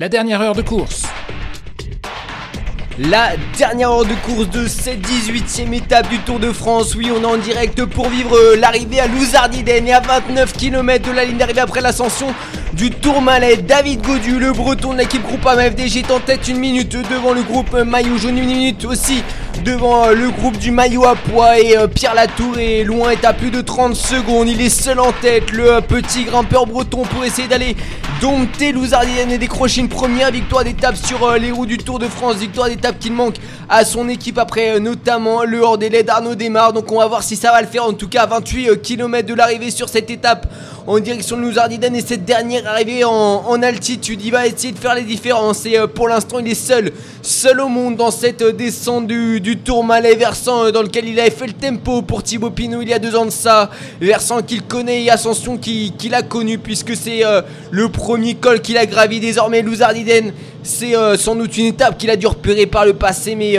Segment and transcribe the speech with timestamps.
[0.00, 1.04] La dernière heure de course.
[2.98, 6.96] La dernière heure de course de cette 18ème étape du Tour de France.
[6.96, 11.08] Oui, on est en direct pour vivre euh, l'arrivée à Louzardiden et à 29 km
[11.08, 12.26] de la ligne d'arrivée après l'ascension
[12.72, 13.58] du Tourmalet.
[13.58, 17.44] David Godu, le breton de l'équipe groupe FDG est en tête une minute devant le
[17.44, 19.22] groupe Maillot jaune, une minute aussi
[19.62, 23.24] devant euh, le groupe du maillot à poids et euh, Pierre Latour est loin, est
[23.24, 24.48] à plus de 30 secondes.
[24.48, 27.76] Il est seul en tête, le petit grimpeur breton pour essayer d'aller
[28.20, 32.36] dompter Louzardiden et décrocher une première victoire d'étape sur les roues du Tour de France.
[32.36, 33.36] Victoire d'étape qu'il manque
[33.68, 36.72] à son équipe après notamment le hors délai d'Arnaud démarre.
[36.72, 37.84] Donc on va voir si ça va le faire.
[37.84, 40.46] En tout cas, 28 km de l'arrivée sur cette étape
[40.86, 44.20] en direction de Louzardiden et cette dernière arrivée en, altitude.
[44.22, 46.92] Il va essayer de faire les différences et euh, pour l'instant il est seul,
[47.22, 51.20] seul au monde dans cette euh, descente du, du Tourmalet versant euh, dans lequel il
[51.20, 53.70] avait fait le tempo pour Thibaut Pinot il y a deux ans de ça.
[54.00, 57.22] Versant qu'il connaît et Ascension qu'il a connu puisque c'est
[57.70, 60.32] le premier col qu'il a gravi désormais Louzardiden.
[60.62, 63.56] C'est sans doute une étape qu'il a dû repérer par le passé mais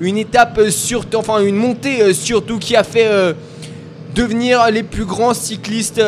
[0.00, 3.08] une étape surtout, enfin une montée surtout qui a fait
[4.14, 6.00] devenir les plus grands cyclistes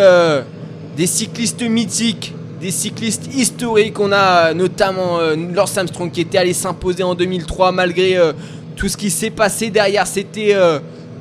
[0.96, 4.00] des cyclistes mythiques, des cyclistes historiques.
[4.00, 8.32] On a notamment euh, Lance Armstrong qui était allé s'imposer en 2003 malgré euh,
[8.76, 10.06] tout ce qui s'est passé derrière.
[10.06, 10.78] C'était euh,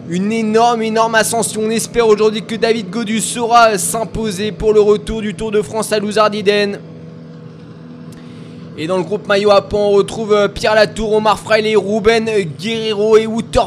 [0.10, 1.62] une énorme, énorme ascension.
[1.64, 5.92] On espère aujourd'hui que David Godu saura s'imposer pour le retour du Tour de France
[5.92, 6.80] à Louzardiden.
[8.78, 13.16] Et dans le groupe maillot à pan, on retrouve Pierre Latour, Omar Freiley, Ruben Guerrero
[13.16, 13.62] et Wouter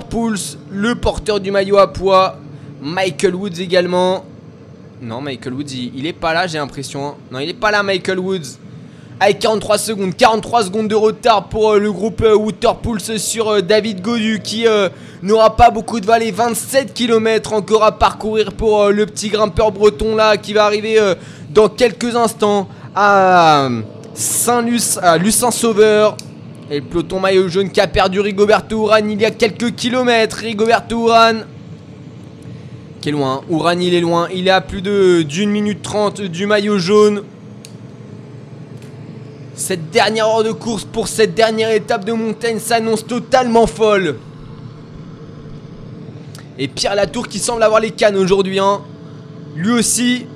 [0.71, 2.37] le porteur du maillot à poids.
[2.83, 4.25] Michael Woods également.
[5.01, 7.07] Non, Michael Woods, il, est pas là, j'ai l'impression.
[7.07, 7.15] Hein.
[7.31, 8.59] Non, il est pas là, Michael Woods.
[9.21, 13.63] Avec 43 secondes, 43 secondes de retard pour euh, le groupe euh, Waterpulse sur euh,
[13.63, 14.65] David Godu qui
[15.25, 16.31] n'aura pas beaucoup de vallées.
[16.31, 21.01] 27 km encore à parcourir pour le petit grimpeur breton là qui va arriver
[21.51, 23.69] dans quelques instants à
[24.15, 26.17] Saint-Luc, à Lucin-Sauveur.
[26.71, 30.37] Et le peloton maillot jaune qui a perdu Rigoberto Urán il y a quelques kilomètres.
[30.37, 31.45] Rigoberto Urán
[33.01, 33.41] qui est loin.
[33.49, 34.29] Ouran il est loin.
[34.33, 34.83] Il est à plus
[35.25, 37.25] d'une minute trente du maillot jaune.
[39.59, 44.15] Cette dernière heure de course pour cette dernière étape de montagne s'annonce totalement folle.
[46.57, 48.61] Et Pierre Latour qui semble avoir les cannes aujourd'hui.
[48.61, 48.83] Hein.
[49.57, 50.27] Lui aussi.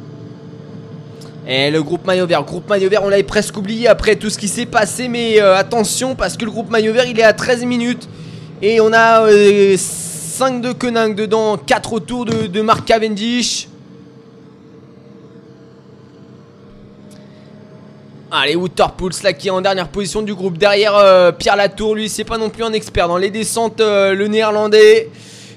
[1.46, 2.42] Et le groupe maillot vert.
[2.42, 5.06] groupe maillot vert, on l'avait presque oublié après tout ce qui s'est passé.
[5.06, 8.08] Mais euh, attention parce que le groupe maillot vert il est à 13 minutes.
[8.60, 13.68] Et on a euh, 5 de Koenig dedans, 4 autour de, de Mark Cavendish.
[18.34, 20.56] Allez, Waterpools là qui est en dernière position du groupe.
[20.56, 24.14] Derrière euh, Pierre Latour, lui c'est pas non plus un expert dans les descentes, euh,
[24.14, 25.10] le néerlandais.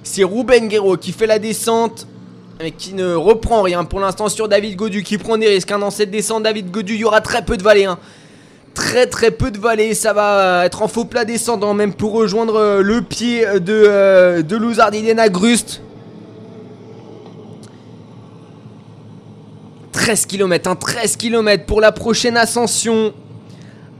[0.04, 2.06] C'est Ruben Guerrero qui fait la descente.
[2.62, 5.72] Mais qui ne reprend rien pour l'instant sur David Godu qui prend des risques.
[5.72, 5.80] Hein.
[5.80, 7.86] Dans cette descente, David Godu, il y aura très peu de vallées.
[7.86, 7.98] Hein
[8.76, 9.96] très très peu de vallées.
[9.96, 14.44] Ça va être en faux plat descendant, même pour rejoindre euh, le pied de, euh,
[14.44, 15.82] de Louzardiden à Grust.
[19.96, 23.14] 13 km, 13 km pour la prochaine ascension.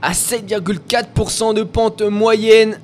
[0.02, 2.78] À 7,4% de pente moyenne.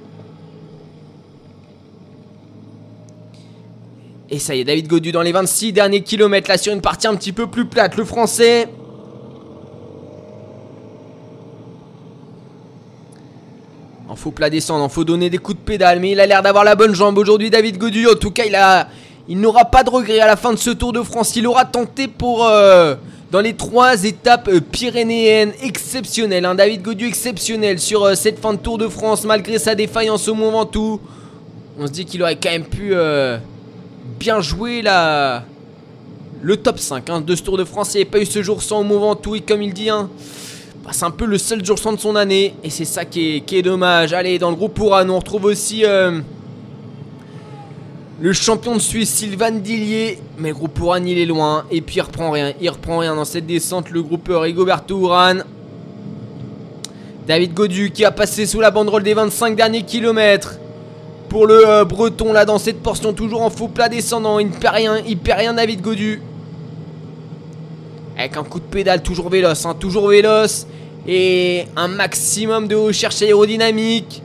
[4.31, 7.07] Et ça y est, David Godu dans les 26 derniers kilomètres, là sur une partie
[7.07, 7.97] un petit peu plus plate.
[7.97, 8.67] Le français
[14.09, 16.43] En faut plat descendre, en faut donner des coups de pédale, mais il a l'air
[16.43, 18.07] d'avoir la bonne jambe aujourd'hui, David Godu.
[18.09, 18.89] En tout cas, il a,
[19.29, 21.37] il n'aura pas de regret à la fin de ce Tour de France.
[21.37, 22.97] Il aura tenté pour euh,
[23.31, 26.45] dans les trois étapes euh, pyrénéennes exceptionnelles.
[26.45, 26.55] Hein.
[26.55, 30.35] David Godu exceptionnel sur euh, cette fin de Tour de France, malgré sa défaillance au
[30.35, 31.01] Mont Ventoux.
[31.79, 32.95] On se dit qu'il aurait quand même pu
[34.21, 35.43] bien jouer la,
[36.43, 37.95] le top 5 hein, de ce Tour de France.
[37.95, 39.89] Il n'y avait pas eu ce jour sans au Mont Ventoux, et comme il dit,
[39.89, 40.11] hein,
[40.85, 42.55] bah, c'est un peu le seul jour sans de son année.
[42.63, 44.13] Et c'est ça qui est, dommage.
[44.13, 45.85] Allez, dans le groupe pour on retrouve aussi
[48.23, 50.21] le champion de Suisse, Sylvain Dillier.
[50.39, 51.65] Mais le groupe Ouran, il est loin.
[51.73, 52.53] Et puis il reprend rien.
[52.61, 53.91] Il reprend rien dans cette descente.
[53.91, 55.39] Le groupe Rigoberto Uran.
[57.27, 60.61] David Godu qui a passé sous la banderole des 25 derniers kilomètres.
[61.29, 64.39] Pour le euh, breton là dans cette portion, toujours en faux plat descendant.
[64.39, 66.23] Il ne perd rien, il perd rien David Godu.
[68.17, 70.69] Avec un coup de pédale toujours véloce, hein, toujours véloce.
[71.09, 74.22] Et un maximum de recherche aérodynamique.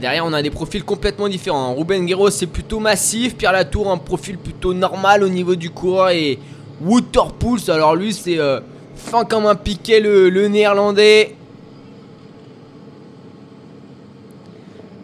[0.00, 1.74] Derrière, on a des profils complètement différents.
[1.74, 3.36] Ruben Guerrero, c'est plutôt massif.
[3.36, 6.10] Pierre Latour, un profil plutôt normal au niveau du coureur.
[6.10, 6.38] Et
[6.80, 8.60] Waterpools, alors lui, c'est euh,
[8.96, 11.36] fin comme un piquet, le, néerlandais.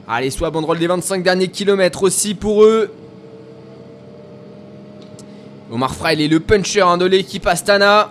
[0.08, 2.90] Allez, soit banderole des 25 derniers kilomètres aussi pour eux.
[5.70, 8.10] Omar Freil est le puncher hein, de l'équipe Astana.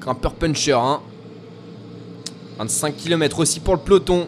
[0.00, 0.72] Grimpeur puncher.
[0.72, 1.00] Hein.
[2.58, 4.26] 25 km aussi pour le peloton.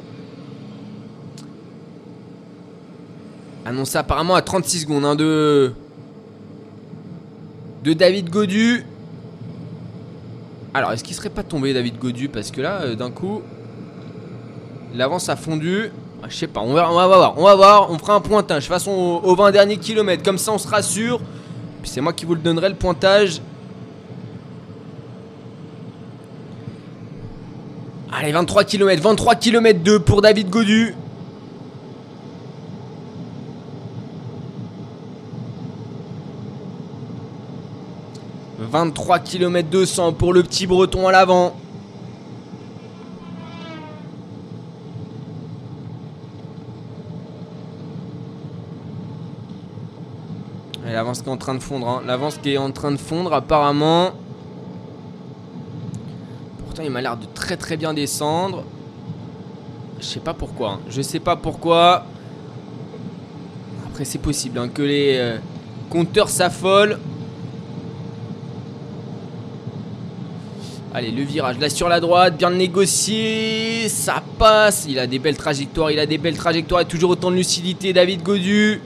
[3.64, 5.72] Annoncé apparemment à 36 secondes hein, de...
[7.84, 8.84] de David Godu.
[10.74, 12.28] Alors, est-ce qu'il serait pas tombé David Godu?
[12.28, 13.42] Parce que là, euh, d'un coup,
[14.94, 15.90] l'avance a fondu.
[16.22, 18.64] Ah, je sais pas, on va, voir, on va voir, on fera un pointage.
[18.64, 21.20] De toute façon, aux 20 derniers kilomètres, comme ça on se rassure.
[21.82, 23.40] Puis c'est moi qui vous le donnerai le pointage.
[28.18, 30.94] Allez, 23 km, 23 km 2 pour David Godu.
[38.58, 41.54] «23 km 200 pour le petit breton à l'avant.
[50.86, 51.86] L'avance qui est en train de fondre.
[51.86, 52.02] Hein.
[52.06, 54.12] L'avance qui est en train de fondre apparemment.
[56.84, 58.64] Il m'a l'air de très très bien descendre.
[59.98, 60.72] Je sais pas pourquoi.
[60.72, 60.80] Hein.
[60.88, 62.04] Je sais pas pourquoi.
[63.86, 65.38] Après c'est possible hein, que les euh,
[65.88, 66.98] compteurs s'affolent.
[70.92, 74.86] Allez, le virage là sur la droite, bien négocié, ça passe.
[74.88, 77.92] Il a des belles trajectoires, il a des belles trajectoires et toujours autant de lucidité,
[77.92, 78.80] David Godu.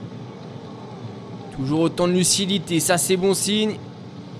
[1.55, 3.77] Toujours autant de lucidité, ça c'est bon signe.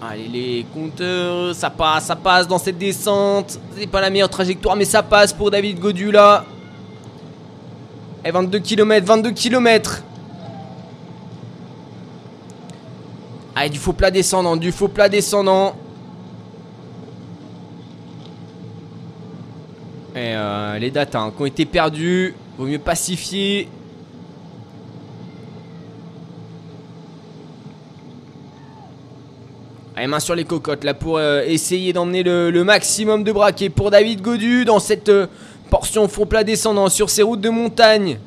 [0.04, 3.60] Allez les compteurs, ça passe, ça passe dans cette descente.
[3.78, 6.44] C'est pas la meilleure trajectoire mais ça passe pour David Godu là.
[8.26, 10.04] Et 22 km, 22 km.
[13.56, 15.76] Allez du faux plat descendant, du faux plat descendant.
[20.16, 23.70] Et euh, les dates hein, qui ont été perdues, vaut mieux pacifier.
[30.02, 33.92] Allez, main sur les cocottes là pour euh, essayer d'emmener le, maximum de braquets pour
[33.92, 35.28] David Godu dans cette euh,
[35.70, 38.18] portion faux plat descendant sur ces routes de montagne.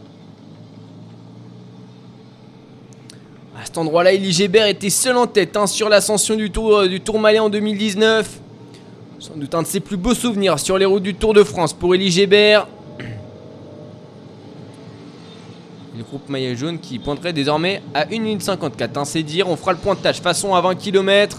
[3.60, 6.86] À cet endroit-là, Elie Gébert était seul en tête hein, sur l'ascension du Tour, euh,
[6.86, 8.38] du Malais en 2019.
[9.18, 11.72] Sans doute un de ses plus beaux souvenirs sur les routes du Tour de France
[11.72, 12.68] pour Elie Gébert.
[15.96, 18.96] le groupe maillot jaune qui pointerait désormais à 1 minute 54.
[18.96, 21.38] Hein, c'est dire, on fera le pointage façon à 20 km.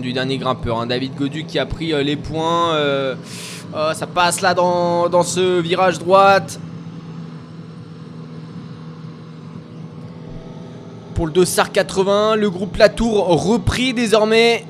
[0.00, 0.78] Du dernier grimpeur.
[0.78, 0.86] Hein.
[0.86, 2.74] David Godu qui a pris euh, les points.
[2.74, 3.16] Euh,
[3.74, 6.60] oh, ça passe là dans, dans ce virage droite.
[11.16, 14.64] Pour le Dossard 80, le groupe Latour repris désormais.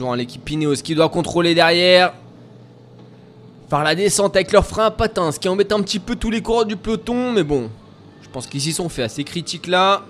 [0.00, 2.14] Toujours en l'équipe Ineos qui doit contrôler derrière.
[3.68, 6.30] Faire la descente avec leur frein à patins, ce qui embête un petit peu tous
[6.30, 7.32] les coureurs du peloton.
[7.32, 7.68] Mais bon,
[8.22, 10.00] je pense qu'ils y sont fait assez critiques là.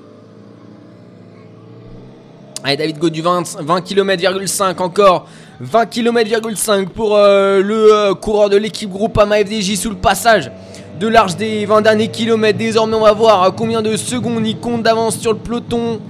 [2.62, 5.26] Allez, David Godu, 20, 20 km,5 encore.
[5.58, 10.52] 20 km,5 pour euh, le euh, coureur de l'équipe Groupama FDJ sous le passage
[11.00, 12.58] de l'arche des 20 derniers kilomètres.
[12.58, 16.00] Désormais, on va voir combien de secondes il compte d'avance sur le peloton.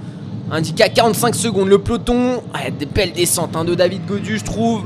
[0.51, 1.69] Indiqué à 45 secondes.
[1.69, 2.43] Le peloton.
[2.53, 4.83] Ah, des belles descentes hein, de David Godu, je trouve.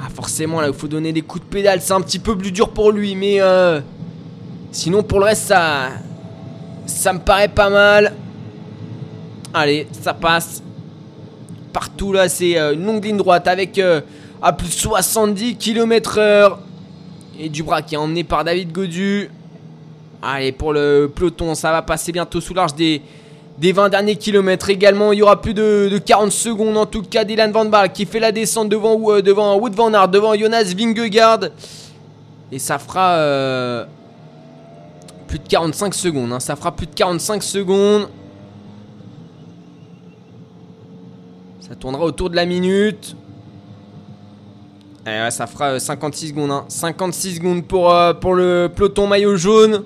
[0.00, 1.80] Ah, forcément, là, il faut donner des coups de pédale.
[1.82, 3.16] C'est un petit peu plus dur pour lui.
[3.16, 3.80] Mais euh,
[4.70, 5.88] sinon, pour le reste, ça.
[6.86, 8.14] Ça me paraît pas mal.
[9.52, 10.62] Allez, ça passe.
[11.72, 14.02] Partout là, c'est euh, une longue ligne droite avec euh,
[14.40, 16.58] à plus de 70 km/h.
[17.40, 19.28] Et du bras qui est emmené par David Godu.
[20.22, 23.00] Allez, pour le peloton, ça va passer bientôt sous l'arche des,
[23.58, 25.12] des 20 derniers kilomètres également.
[25.12, 28.20] Il y aura plus de, 40 secondes en tout cas d'Ilan Van Baal qui fait
[28.20, 31.40] la descente devant, euh, devant Wood Van Aert, devant Jonas Vingegaard.
[32.50, 33.84] Et ça fera euh,
[35.28, 36.32] plus de 45 secondes.
[36.32, 36.40] Hein.
[36.40, 38.08] Ça fera plus de 45 secondes.
[41.60, 43.16] Ça tournera autour de la minute.
[45.30, 46.62] Ça fera 56 euh, secondes.
[46.68, 47.34] 56 hein.
[47.36, 49.82] secondes pour, pour le peloton maillot jaune.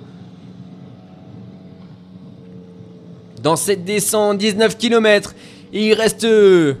[3.41, 5.33] Dans cette descente, 19 km.
[5.73, 6.75] Et il reste 13 euh,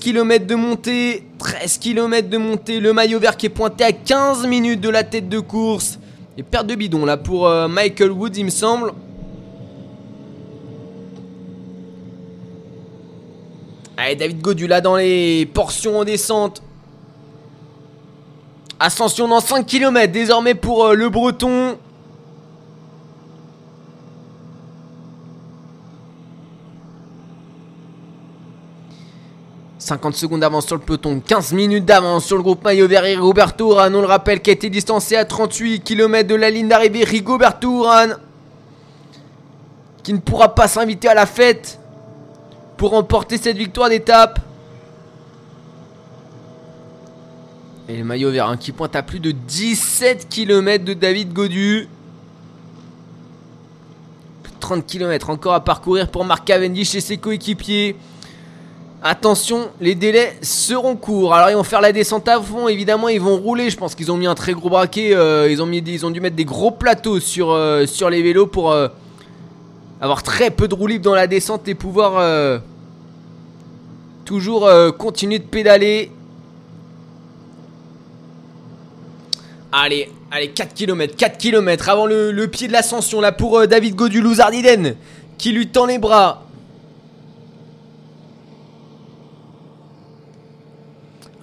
[0.00, 1.24] km de montée.
[1.38, 2.80] 13 km de montée.
[2.80, 5.98] Le maillot vert qui est pointé à 15 minutes de la tête de course.
[6.36, 8.92] Et perte de bidon là pour euh, Michael Woods, il me semble.
[13.96, 16.62] Allez, David Godula dans les portions en descente.
[18.78, 21.76] Ascension dans 5 km désormais pour euh, le Breton.
[29.90, 33.16] 50 secondes d'avance sur le peloton, 15 minutes d'avance sur le groupe maillot vert et
[33.16, 37.02] Rigoberto on le rappelle, qui a été distancé à 38 km de la ligne d'arrivée.
[37.02, 38.16] Rigoberto Urán,
[40.04, 41.80] qui ne pourra pas s'inviter à la fête
[42.76, 44.38] pour remporter cette victoire d'étape.
[47.88, 51.88] Et le maillot vert hein, qui pointe à plus de 17 km de David Godu.
[54.60, 57.96] 30 km encore à parcourir pour Marc Cavendish et ses coéquipiers.
[59.02, 61.32] Attention, les délais seront courts.
[61.32, 63.70] Alors ils vont faire la descente à fond, évidemment ils vont rouler.
[63.70, 65.14] Je pense qu'ils ont mis un très gros braquet.
[65.14, 68.88] Euh, ils, ont dû mettre des gros plateaux sur, euh, les vélos pour euh,
[70.02, 72.60] avoir très peu de roue libre dans la descente et pouvoir
[74.26, 76.10] toujours continuer de pédaler.
[79.72, 84.22] Allez, allez, 4 km, 4 km avant le, pied de l'ascension là pour David Godu,
[85.38, 86.44] qui lui tend les bras.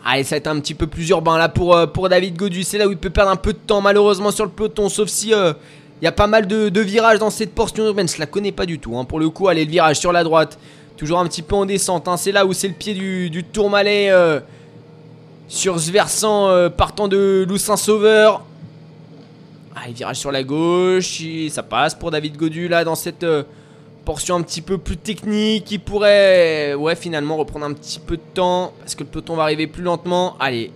[0.09, 2.63] Allez, ça va être un petit peu plus urbain là pour, euh, pour David Godu.
[2.63, 4.87] C'est là où il peut perdre un peu de temps malheureusement sur le peloton.
[4.87, 5.51] Sauf si euh,
[6.01, 8.07] il y a pas mal de, virages dans cette portion urbaine.
[8.07, 8.97] Je la connais pas du tout.
[8.97, 9.03] Hein.
[9.03, 10.57] Pour le coup, allez, le virage sur la droite.
[10.95, 12.07] Toujours un petit peu en descente.
[12.07, 12.15] Hein.
[12.15, 14.09] C'est là où c'est le pied du, du Tourmalet.
[14.09, 14.39] Euh,
[15.49, 18.45] sur ce versant partant de Loussin Sauveur.
[19.75, 21.21] Allez, virage sur la gauche.
[21.49, 23.25] ça passe pour David Godu là dans cette
[24.07, 28.21] portion un petit peu plus technique qui pourrait, ouais, finalement reprendre un petit peu de
[28.33, 30.37] temps parce que le peloton va arriver plus lentement.
[30.39, 30.71] Allez,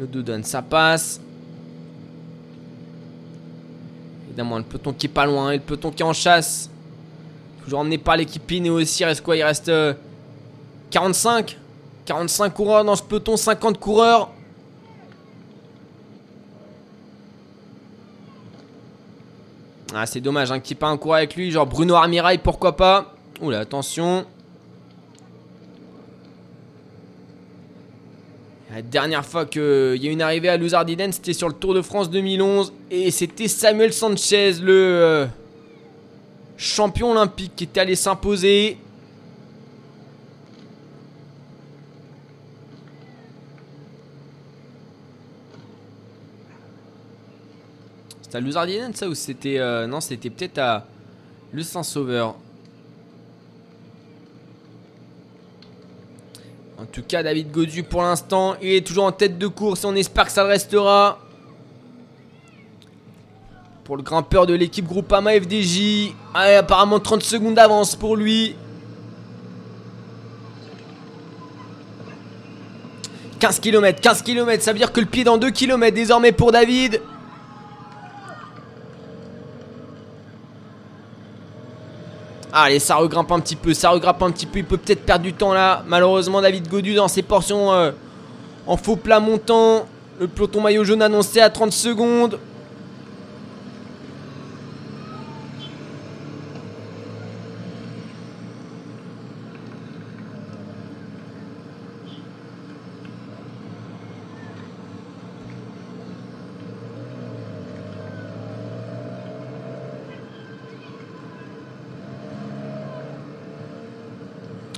[0.00, 1.20] le donne ça passe.
[4.26, 6.68] Évidemment, le peloton qui est pas loin et le peloton qui est en chasse.
[7.62, 9.04] Toujours emmené par l'équipe et aussi.
[9.04, 9.36] Il reste quoi?
[9.36, 9.70] Il reste
[10.90, 11.54] 45 euh,
[12.04, 14.32] 45 coureurs dans ce peloton, 50 coureurs.
[19.94, 21.50] Ah, c'est dommage hein, qu'il n'y ait pas un coureur avec lui.
[21.50, 23.14] Genre Bruno Armirail, pourquoi pas.
[23.40, 24.24] Oula, attention.
[28.74, 31.82] La dernière fois qu'il y a une arrivée à Luzardiden, c'était sur le Tour de
[31.82, 32.72] France 2011.
[32.90, 35.26] Et c'était Samuel Sanchez, le euh,
[36.56, 38.78] champion olympique, qui était allé s'imposer.
[48.32, 49.58] C'était à Luzardinen ça ou c'était...
[49.58, 50.86] Euh, non c'était peut-être à
[51.52, 52.34] Le Saint-Sauveur.
[56.78, 59.86] En tout cas David Godu pour l'instant il est toujours en tête de course et
[59.86, 61.18] on espère que ça le restera.
[63.84, 66.14] Pour le grimpeur de l'équipe Groupama FDJ.
[66.32, 68.56] Allez, apparemment 30 secondes d'avance pour lui.
[73.40, 76.50] 15 km, 15 km, ça veut dire que le pied dans 2 km désormais pour
[76.50, 77.02] David.
[82.54, 84.58] Allez, ça regrimpe un petit peu, ça regrimpe un petit peu.
[84.58, 85.82] Il peut peut-être perdre du temps là.
[85.86, 87.92] Malheureusement, David Godu dans ses portions euh,
[88.66, 89.86] en faux plat montant.
[90.20, 92.38] Le peloton maillot jaune annoncé à 30 secondes.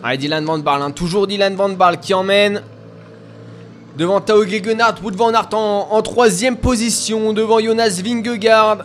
[0.06, 0.90] Allez, Dylan Van Barl, hein.
[0.90, 2.60] toujours Dylan Van Barl qui emmène.
[3.96, 7.32] Devant Tao Gegenhardt, Wood Van Aert en, troisième position.
[7.32, 8.84] Devant Jonas Vingegaard.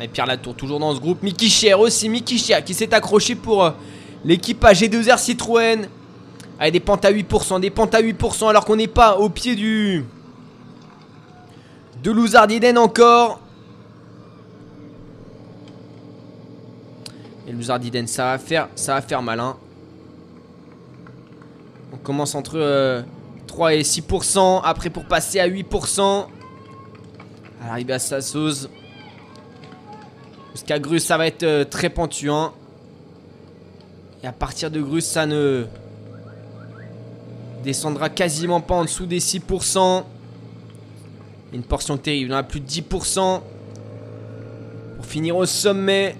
[0.00, 1.24] Et Pierre Latour, toujours dans ce groupe.
[1.24, 3.70] Mickey Cher aussi, Mickey Cher qui s'est accroché pour euh,
[4.24, 5.88] l'équipe AG2R Citroën.
[6.60, 9.56] Allez, des pentes à 8%, des pentes à 8% alors qu'on n'est pas au pied
[9.56, 10.04] du...
[12.04, 13.40] De Louzardiden encore.
[17.58, 19.56] Et Luzardiden, ça va faire, ça va faire malin.
[21.92, 23.04] On commence entre
[23.46, 24.60] 3 euh, et 6%.
[24.62, 26.26] Après pour passer à 8%.
[27.62, 28.70] À l'arrivée à Sassoz.
[30.52, 32.44] Jusqu'à Grus, ça va être euh, très pentuant.
[32.44, 32.52] Hein.
[34.22, 35.66] Et à partir de Grus, ça ne
[37.64, 40.04] descendra quasiment pas en dessous des 6%.
[41.52, 43.40] Une portion terrible, on a plus de 10%.
[44.96, 46.16] Pour finir au sommet.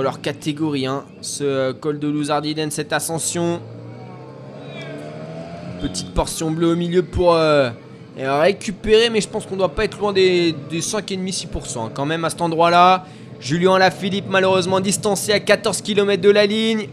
[0.00, 1.04] Leur catégorie, hein.
[1.20, 3.60] ce euh, col de Louzardiden, cette ascension.
[5.80, 7.70] Petite portion bleue au milieu pour euh,
[8.16, 11.90] récupérer, mais je pense qu'on doit pas être loin des, des 5,5-6% hein.
[11.92, 13.04] quand même à cet endroit-là.
[13.40, 16.88] Julien Lafilippe malheureusement distancé à 14 km de la ligne.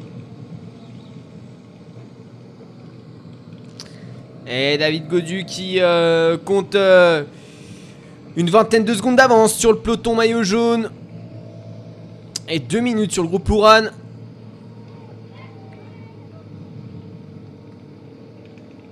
[4.47, 6.75] Et David Godu qui euh, compte
[8.35, 10.89] une vingtaine de secondes d'avance sur le peloton maillot jaune.
[12.51, 13.83] Et 2 minutes sur le groupe Ouran.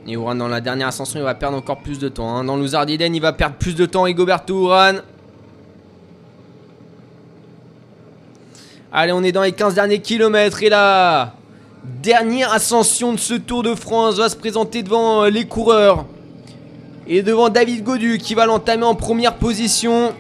[0.08, 2.30] Et Ouran dans la dernière ascension, il va perdre encore plus de temps.
[2.30, 2.44] Hein.
[2.44, 4.04] Dans l'Ouzardiden, il va perdre plus de temps.
[4.04, 4.98] Rigoberto Ouran.
[8.94, 10.62] Allez, on est dans les 15 derniers kilomètres.
[10.62, 11.34] Et la
[12.04, 16.06] dernière ascension de ce Tour de France va se présenter devant euh, les coureurs.
[17.08, 20.14] Et devant David Godu qui va l'entamer en première position.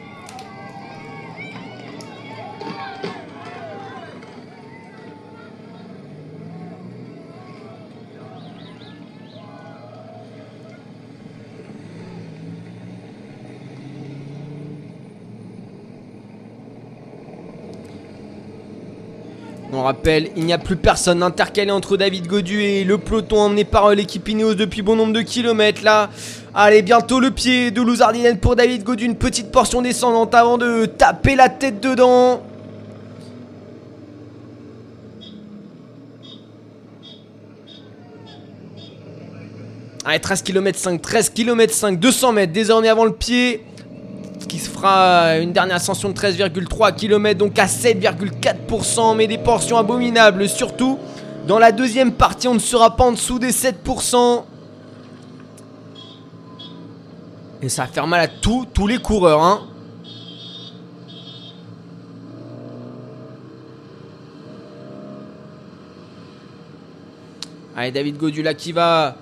[19.78, 23.64] On rappelle, il n'y a plus personne intercalé entre David Godu et le peloton emmené
[23.64, 26.10] par l'équipe Ineos depuis bon nombre de kilomètres là.
[26.56, 30.86] Allez, bientôt le pied de Louzardinen pour David Godu, une petite portion descendante avant de
[30.86, 32.42] taper la tête dedans.
[40.06, 43.64] Allez, 13 km 5, 13 km 5, 200 mètres désormais avant le pied
[44.78, 51.00] fera une dernière ascension de 13,3 km, donc à 7,4%, mais des portions abominables, surtout
[51.48, 54.44] dans la deuxième partie, on ne sera pas en dessous des 7%.
[57.62, 59.62] Et ça va faire mal à tous, tous les coureurs, hein.
[67.76, 69.16] Allez, David Godula qui va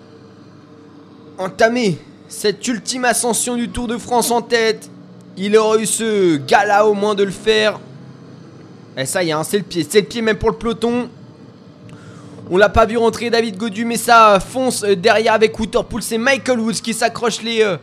[1.38, 1.98] entamer
[2.28, 4.90] cette ultime ascension du Tour de France en tête.
[5.38, 7.80] Il aurait eu ce gars-là au moins de le faire.
[8.98, 9.86] Et ça y est, hein, c'est le pied.
[9.90, 11.10] C'est le pied même pour le peloton.
[12.50, 16.02] On l'a pas vu rentrer David Godu, mais ça fonce euh, derrière avec Waterpool.
[16.02, 17.76] C'est Michael Woods qui s'accroche les euh,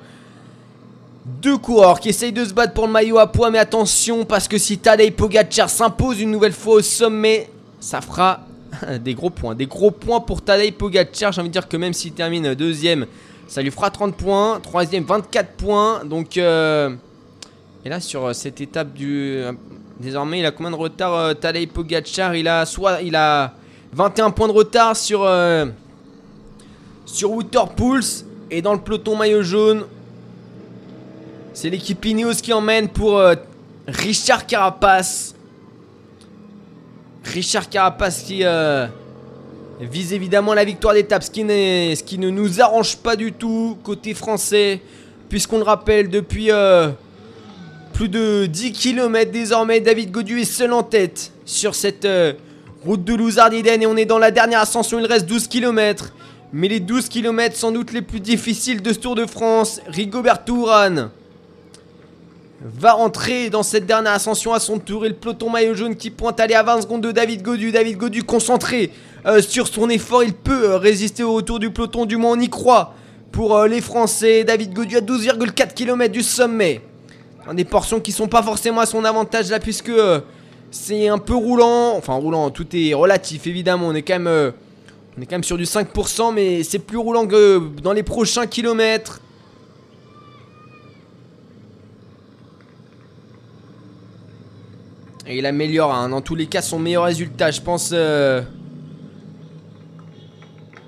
[1.27, 3.51] deux coureurs qui essayent de se battre pour le maillot à poids.
[3.51, 8.41] Mais attention, parce que si Tadej Pogacar s'impose une nouvelle fois au sommet, ça fera
[9.05, 9.55] des gros points.
[9.55, 11.33] Des gros points pour Tadej Pogacar.
[11.33, 13.07] J'ai envie de dire que même s'il termine deuxième,
[13.49, 14.61] ça lui fera 30 points.
[14.63, 16.05] Troisième, 24 points.
[16.07, 16.39] Donc...
[16.39, 16.95] Euh,
[17.85, 19.37] et là, sur euh, cette étape du.
[19.39, 19.53] Euh,
[19.99, 21.35] désormais, il a combien de retard euh,
[22.35, 23.55] Il a soit il a
[23.93, 25.29] 21 points de retard sur
[27.05, 29.85] sur Waterpools et dans le peloton maillot jaune.
[31.55, 33.21] C'est l'équipe Ineos qui emmène pour
[33.87, 35.35] Richard Carapace.
[37.25, 38.45] Richard Carapace qui
[39.81, 44.81] vise évidemment la victoire d'étape, ce, qui ne nous arrange pas du tout côté français,
[45.29, 46.51] puisqu'on le rappelle depuis
[48.03, 52.33] plus de 10 km désormais, David Godu est seul en tête sur cette euh,
[52.85, 56.13] route de Louzardiden et on est dans la dernière ascension, il reste 12 km.
[56.53, 60.65] Mais les 12 km sans doute les plus difficiles de ce Tour de France, Rigoberto
[60.65, 61.11] Urán
[62.61, 66.11] va rentrer dans cette dernière ascension à son tour et le peloton maillot jaune qui
[66.11, 67.71] pointe aller à 20 secondes de David Godu.
[67.71, 68.91] David Godu concentré
[69.27, 72.41] euh, sur son effort, il peut euh, résister au retour du peloton, du moins on
[72.41, 72.95] y croit
[73.31, 74.43] pour les Français.
[74.43, 76.81] David Godu à 12,4 km du sommet
[77.55, 80.21] des portions qui sont pas forcément à son avantage là puisque euh,
[80.71, 84.53] c'est un peu roulant, enfin roulant, tout est relatif évidemment, on est quand même euh,
[85.43, 89.21] sur du 5% mais c'est plus roulant que dans les prochains kilomètres.
[95.27, 98.43] Et il améliore hein, dans tous les cas son meilleur résultat, je pense euh,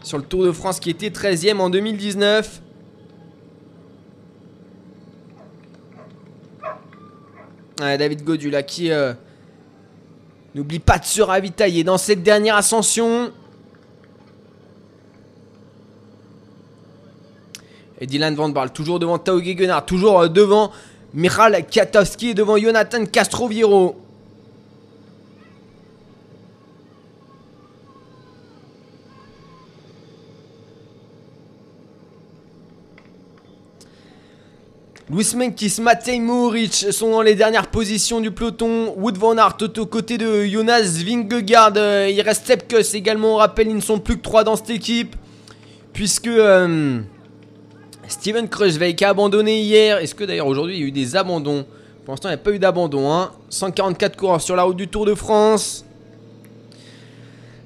[0.02, 2.62] sur le Tour de France qui était 13ème en 2019.
[7.78, 9.12] David Godula qui euh,
[10.54, 13.32] n'oublie pas de se ravitailler dans cette dernière ascension.
[18.00, 20.70] Et Dylan Van Barl toujours devant Tao Gegenhardt, toujours euh, devant
[21.14, 24.03] Michal Katowski et devant Jonathan Castroviero.
[35.10, 38.94] Louis Menkis, Matej Mohoric sont dans les dernières positions du peloton.
[38.96, 41.76] Wood Van Aert aux côtés de Jonas Vingegaard.
[42.08, 43.34] Il reste Sepkus également.
[43.34, 45.14] On rappelle, ils ne sont plus que 3 dans cette équipe.
[45.92, 47.00] Puisque euh,
[48.08, 49.98] Steven Kruijswijk a abandonné hier.
[49.98, 51.66] Est-ce que d'ailleurs aujourd'hui il y a eu des abandons?
[52.06, 53.28] Pour l'instant, il n'y a pas eu d'abandon.
[53.50, 54.16] 144 hein.
[54.18, 55.84] coureurs sur la route du Tour de France.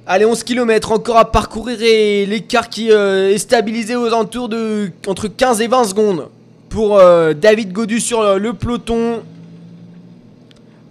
[0.09, 4.90] Allez, 11 km encore à parcourir et l'écart qui euh, est stabilisé aux alentours de
[5.07, 6.29] entre 15 et 20 secondes
[6.68, 9.22] pour euh, David Godu sur le, peloton.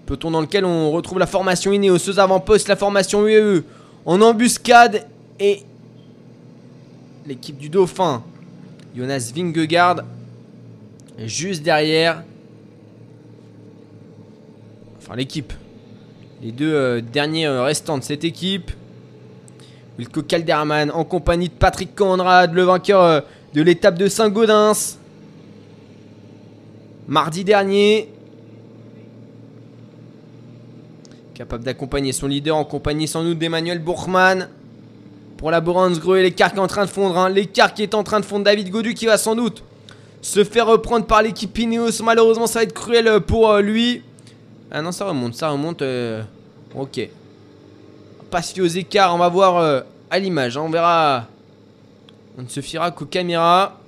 [0.05, 3.63] Peloton dans lequel on retrouve la formation Ineos, avant-poste, la formation UAE
[4.05, 5.05] en embuscade
[5.39, 5.63] et
[7.25, 8.23] l'équipe du Dauphin.
[8.95, 9.97] Jonas Vingegaard
[11.25, 12.23] juste derrière.
[14.99, 15.53] Enfin l'équipe.
[16.41, 18.71] les deux euh, derniers euh, restants de cette équipe.
[19.97, 23.21] Wilco Calderman en compagnie de Patrick Conrad, le vainqueur euh,
[23.53, 24.97] de l'étape de Saint-Gaudens.
[27.07, 28.09] Mardi dernier.
[31.33, 34.49] Capable d'accompagner son leader en compagnie sans doute d'Emmanuel Bourgman.
[35.37, 37.17] Pour la Boransgreux, l'écart qui est en train de fondre.
[37.17, 37.29] Hein.
[37.29, 38.43] L'écart qui est en train de fondre.
[38.43, 39.63] David Godu qui va sans doute
[40.21, 42.03] se faire reprendre par l'équipe Ineos.
[42.03, 44.01] Malheureusement, ça va être cruel pour lui.
[44.69, 45.81] Ah non, ça remonte, ça remonte.
[45.83, 46.23] Euh,
[46.75, 47.07] ok.
[48.29, 50.57] Pas aux écarts, on va voir euh, à l'image.
[50.57, 50.63] Hein.
[50.65, 51.27] on verra.
[52.37, 53.79] On ne se fiera qu'aux caméras.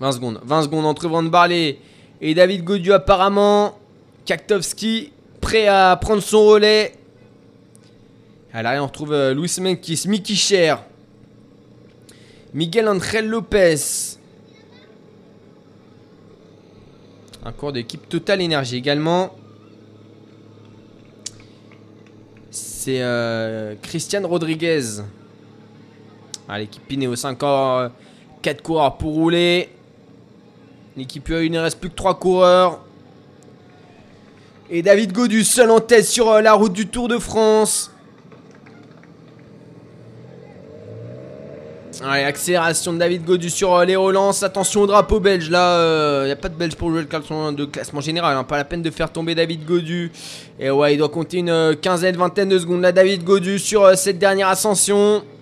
[0.00, 0.40] 20 secondes.
[0.44, 1.78] 20 secondes entre Van Barley
[2.20, 3.78] et David Godieu apparemment.
[4.24, 6.94] Kaktovski prêt à prendre son relais.
[8.52, 10.82] À l'arrière, on retrouve euh, Luis Menkis, Mickey Cher,
[12.54, 13.76] Miguel Angel Lopez.
[17.44, 19.32] Un cours d'équipe Total Énergie également.
[22.86, 25.02] c'est euh, Christian Rodriguez.
[26.48, 27.90] Ah, l'équipe Pineos, encore
[28.42, 29.70] 4 coureurs pour rouler.
[30.96, 32.80] L'équipe il ne reste plus que 3 coureurs.
[34.70, 37.92] Et David Godu seul en tête sur euh, la route du Tour de France.
[42.02, 44.42] Allez, accélération de David Godu sur euh, les relances.
[44.42, 45.50] Attention au drapeau belge.
[45.50, 48.34] Là, il euh, n'y a pas de belge pour jouer le classement, de classement général.
[48.34, 48.44] Hein.
[48.44, 50.10] Pas la peine de faire tomber David Godu.
[50.58, 54.18] Et ouais, il doit compter une quinzaine, vingtaine de secondes là, David Godu sur cette
[54.18, 55.22] dernière ascension.«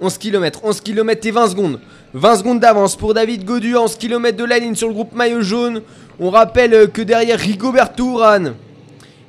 [0.00, 1.80] 11 km, 11 km et 20 secondes.
[2.14, 5.42] 20 secondes d'avance pour David Godu, 11 km de la ligne sur le groupe maillot
[5.42, 5.82] jaune.
[6.20, 8.54] On rappelle que derrière Rigoberto Urán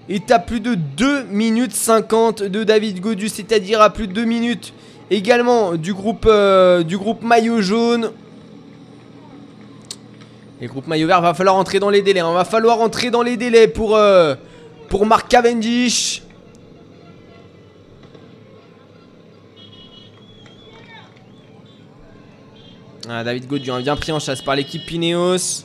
[0.10, 4.26] est à plus de 2 minutes 50 de David Godu, c'est-à-dire à plus de 2
[4.26, 4.74] minutes
[5.10, 8.12] également du groupe, euh, du groupe maillot jaune.
[10.62, 12.22] Et le groupe maillot vert va falloir entrer dans les délais.
[12.22, 12.34] On hein.
[12.34, 14.36] va falloir entrer dans les délais pour, euh,
[14.90, 16.25] pour Mark Cavendish.
[23.08, 25.64] Ah, David a bien pris en chasse par l'équipe Pineos.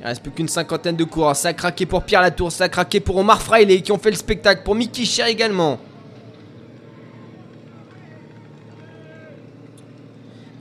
[0.00, 1.36] Il reste plus qu'une cinquantaine de coureurs.
[1.36, 4.10] Ça a craqué pour Pierre Latour, ça a craqué pour Omar Fraile qui ont fait
[4.10, 4.62] le spectacle.
[4.64, 5.78] Pour Mickey Cher également.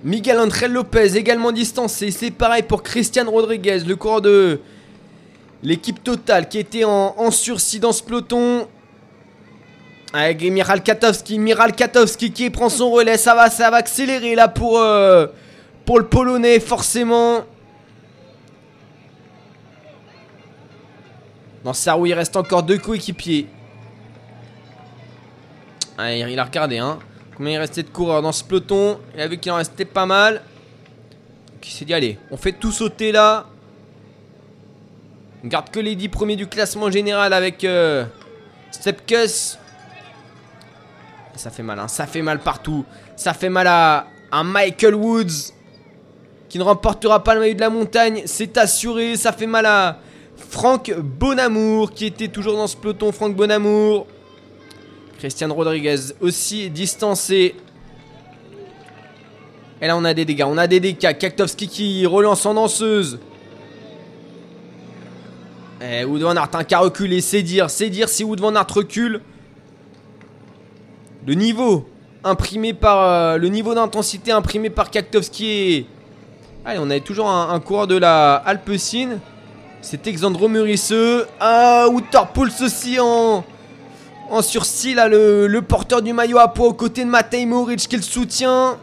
[0.04, 2.12] Miguel André Lopez également distancé.
[2.12, 4.62] C'est pareil pour Christian Rodriguez, le coureur de
[5.62, 8.68] l'équipe totale qui était en, sursis dans ce peloton.
[10.12, 14.48] Avec Miral Katowski, Miral Katowski qui prend son relais, ça va, ça va accélérer là
[14.48, 15.28] pour, euh,
[15.88, 17.44] le Polonais forcément.
[21.64, 23.48] Dans sa roue, il reste encore deux coéquipiers.
[26.00, 27.00] Il a regardé, hein.
[27.36, 29.00] Combien il restait de coureurs dans ce peloton?
[29.16, 30.42] Il a vu qu'il en restait pas mal.
[31.64, 33.46] il s'est dit, allez, on fait tout sauter là.
[35.44, 38.06] On garde que les 10 premiers du classement général avec euh,
[38.72, 39.58] Stepkus.
[41.40, 41.88] Ça fait mal, hein.
[41.88, 42.84] ça fait mal partout.
[43.16, 45.54] Ça fait mal à, à Michael Woods
[46.50, 48.24] qui ne remportera pas le maillot de la montagne.
[48.26, 50.00] C'est assuré, ça fait mal à,
[50.50, 53.12] Franck Bonamour qui était toujours dans ce peloton.
[53.12, 54.08] Franck Bonamour.
[55.20, 57.56] Christian Rodriguez aussi distancé.
[59.82, 60.46] Et là on a des dégâts.
[60.46, 61.18] On a des dégâts.
[61.18, 63.20] Kaktovski qui relance en danseuse.
[65.82, 67.22] Eh, Wood Van Aert un qui a reculé.
[67.22, 67.70] C'est dire.
[67.70, 69.22] C'est dire si Wood Van Aert recule.
[72.86, 75.86] Euh, le niveau d'intensité imprimé par Kaktovski est.
[76.66, 79.20] Allez, on avait toujours un, coureur de la Alpecin.
[79.82, 81.26] C'est Exandro Murisseux.
[81.40, 81.88] Ah,
[82.34, 83.46] Pulse aussi en,
[84.30, 88.02] en sursis, le, porteur du maillot à poids aux côtés de Matej Moric qui le
[88.02, 88.78] soutient.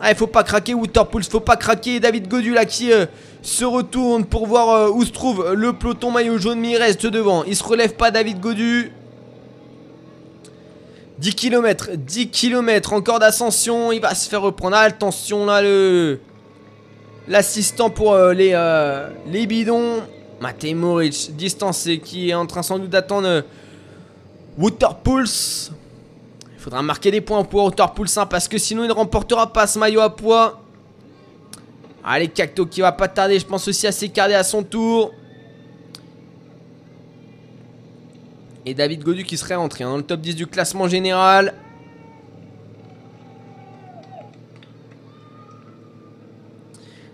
[0.00, 0.74] Ah, il faut pas craquer
[1.10, 2.00] Pulse, faut pas craquer.
[2.00, 3.04] David Godu là qui euh,
[3.42, 7.06] se retourne pour voir euh, où se trouve le peloton maillot jaune, mais il reste
[7.06, 7.44] devant.
[7.44, 8.92] Il se relève pas, David Godu.
[11.20, 13.92] 10 km, 10 km encore d'ascension.
[13.92, 14.76] Il va se faire reprendre.
[14.76, 16.20] Attention là, le
[17.28, 18.54] l'assistant pour euh, les,
[19.26, 20.02] les bidons.
[20.40, 23.44] Matej Moric, distancé, qui est en train sans doute d'attendre
[24.56, 25.70] Waterpulse.
[26.54, 29.66] Il faudra marquer des points pour Waterpulse hein, parce que sinon il ne remportera pas
[29.66, 30.62] ce maillot à poids.
[32.02, 35.12] Allez, Cacto qui va pas tarder, je pense aussi à s'écarter à son tour.
[38.70, 41.54] Et David Godu qui serait rentré hein, dans le top 10 du classement général.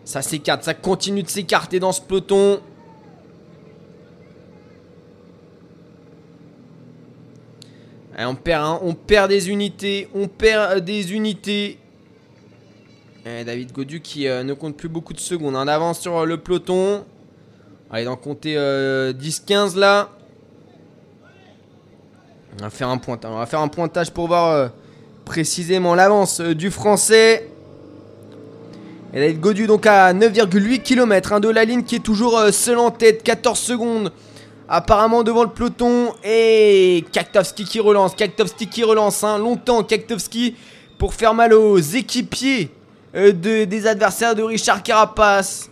[0.04, 2.60] Ça s'écarte, ça continue de s'écarter dans ce peloton.
[8.18, 10.10] on, perd, on perd des unités.
[10.14, 11.78] On perd des unités.
[13.24, 15.56] David Godu qui euh, ne compte plus beaucoup de secondes.
[15.56, 17.06] En avance sur le peloton.
[17.90, 20.15] Allez, d'en compter 10-15 euh, là.
[22.58, 22.88] On va faire
[23.60, 24.10] un pointage.
[24.10, 24.68] Pour voir euh,
[25.24, 27.50] précisément l'avance du français.
[29.12, 32.78] Et David Godu donc à 9,8 km hein, de la ligne qui est toujours seul
[32.78, 33.22] en tête.
[33.22, 34.12] 14 secondes
[34.68, 36.14] apparemment devant le peloton.
[36.24, 38.14] Et Kaktovski qui relance.
[38.14, 39.22] Kaktovski qui relance.
[39.22, 40.54] Hein, longtemps Kaktovski
[40.98, 42.70] pour faire mal aux équipiers
[43.14, 45.68] euh, des adversaires de Richard Carapace.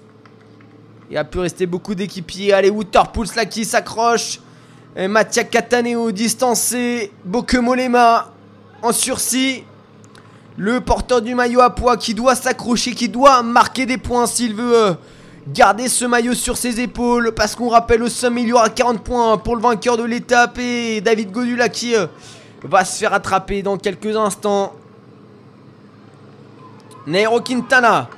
[1.11, 2.53] Il a pu rester beaucoup d'équipiers.
[2.53, 4.41] Allez, Waterpools là qui s'accroche.
[4.97, 7.11] Mattia Cataneo distancé.
[7.25, 8.33] Bokemolema
[8.83, 9.65] en sursis.
[10.57, 14.55] Le porteur du maillot à poids qui doit s'accrocher, qui doit marquer des points s'il
[14.55, 14.95] veut euh,
[15.49, 17.33] garder ce maillot sur ses épaules.
[17.33, 20.59] Parce qu'on rappelle au sommet, il y aura 40 points pour le vainqueur de l'étape.
[20.59, 22.07] Et David Godula qui euh,
[22.63, 24.75] va se faire attraper dans quelques instants.
[27.07, 28.09] Nairo Quintana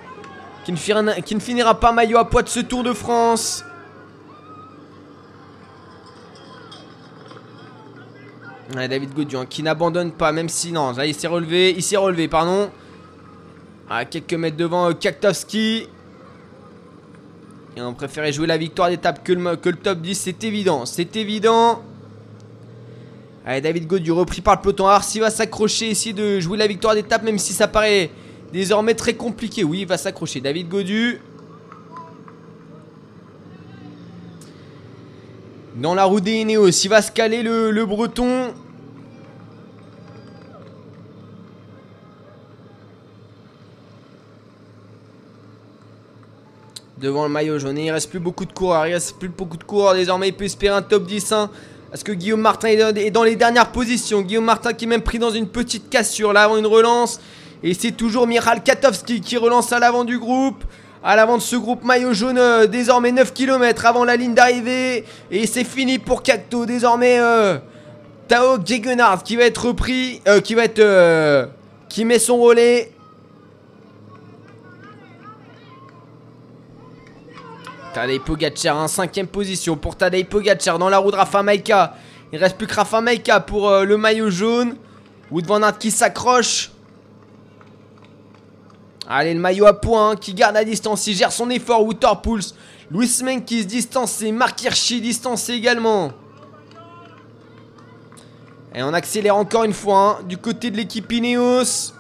[0.67, 3.65] qui ne, finira, pas maillot à poids de ce Tour de France.
[8.89, 12.71] David Godian qui n'abandonne pas, même si non, il s'est relevé, il s'est relevé, pardon.
[13.89, 15.89] À quelques mètres devant euh, Kaktowski.
[17.77, 21.83] Et on préférait jouer la victoire d'étape que le, top 10, c'est évident, c'est évident.
[23.45, 24.89] Allez, David Godieu repris par le peloton.
[24.89, 28.11] Alors, s'il va s'accrocher, essayer de jouer la victoire d'étape, même si ça paraît
[28.53, 29.65] Désormais très compliqué.
[29.65, 30.41] Oui, il va s'accrocher.
[30.41, 31.21] David Godu.
[35.75, 36.71] Dans la roue des Ineos.
[36.71, 38.55] Il va se caler le, breton.
[46.99, 47.77] Devant le maillot jaune.
[47.77, 48.87] il reste plus beaucoup de coureurs.
[48.87, 49.95] Il reste plus beaucoup de coureurs.
[49.95, 51.33] Désormais, il peut espérer un top 10.
[51.33, 51.51] Hein.
[51.91, 54.23] Parce que Guillaume Martin est dans les dernières positions.
[54.23, 56.33] Guillaume Martin qui est même pris dans une petite cassure.
[56.33, 57.21] Là, avant une relance.
[57.63, 60.65] Et c'est toujours Miral Katowski qui relance à l'avant du groupe.
[61.05, 65.05] À l'avant de ce groupe maillot jaune, euh, désormais 9 km avant la ligne d'arrivée.
[65.31, 66.65] Et c'est fini pour Cacto.
[66.65, 67.59] Désormais, euh,
[68.27, 70.23] Tao Gegenhardt qui va être repris.
[70.27, 71.51] Euh, qui va être.
[71.91, 72.96] qui met son relais.
[77.97, 81.95] Tadej Pogacar en cinquième position pour Tadej Pogacar dans la roue de Rafa Maika.
[82.31, 84.77] Il reste plus que Rafa Maika pour le maillot jaune.
[85.31, 86.73] Wood Van Aert qui s'accroche.
[89.09, 91.07] Allez, le maillot à point qui garde à distance.
[91.07, 91.87] Il gère son effort.
[91.87, 92.43] Waterpools.
[92.91, 94.21] Louis Menk qui se distance.
[94.21, 96.13] Et Mark Hirschi distancé également.
[98.75, 101.95] Et on accélère encore une fois hein, du côté de l'équipe Ineos.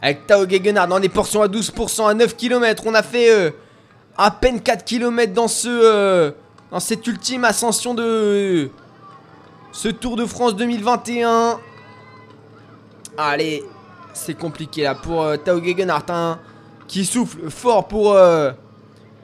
[0.00, 2.84] Avec Tao Gegenhardt dans des portions à 12% à 9 km.
[2.86, 3.50] On a fait euh,
[4.16, 6.30] à peine 4 km dans, ce, euh,
[6.70, 8.70] dans cette ultime ascension de
[9.72, 11.58] ce Tour de France 2021.
[13.18, 13.64] Allez,
[14.12, 16.38] c'est compliqué là pour euh, Tao Gegenhardt hein,
[16.86, 18.52] qui souffle fort pour euh,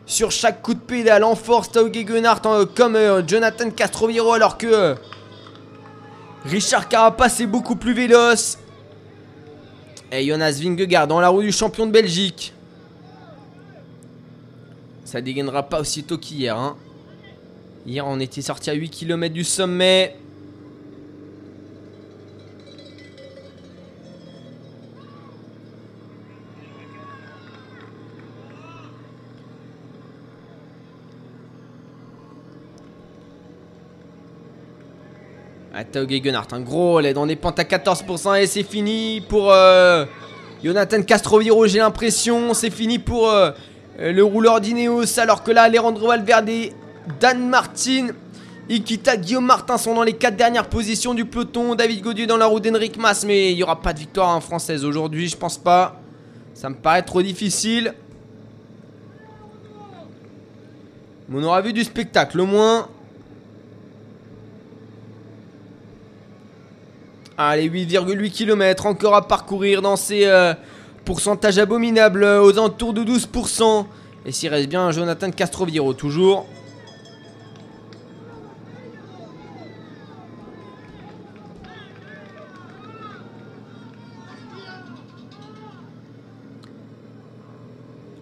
[0.07, 4.97] sur chaque coup de pédale en force Tao Gegenhardt comme Jonathan Castroviro alors que
[6.45, 8.59] Richard Carapace est beaucoup plus véloce
[10.11, 12.55] et Jonas Vingegaard dans la roue du champion de Belgique
[15.11, 16.77] ça dégainera pas aussitôt qu'hier hein.
[17.85, 20.17] hier on était sorti à 8 km du sommet
[35.91, 40.05] Tao Gegenhardt, un gros relais dans des pentes à 14% et c'est fini pour euh,
[40.63, 42.55] Jonathan Castroviro, j'ai l'impression.
[42.55, 43.51] C'est fini pour euh,
[44.01, 46.51] le rouleur d'Ineos alors que là, Alejandro Valverde,
[47.21, 48.09] Dan Martin,
[48.71, 51.75] Ikita, Guillaume Martin sont dans les 4 dernières positions du peloton.
[51.75, 54.41] David Godieu dans la roue d'Henrik Mas, mais il n'y aura pas de victoire en
[54.41, 56.01] française aujourd'hui, je pense pas.
[56.55, 57.95] Ça me paraît trop difficile.
[61.33, 62.89] on aura vu du spectacle au moins.
[67.39, 70.55] Allez, 8,8 km encore à parcourir dans ces euh,
[71.11, 73.85] pourcentages abominables euh, aux entours de 12%.
[74.27, 76.47] Et s'il reste bien Jonathan Castroviro toujours.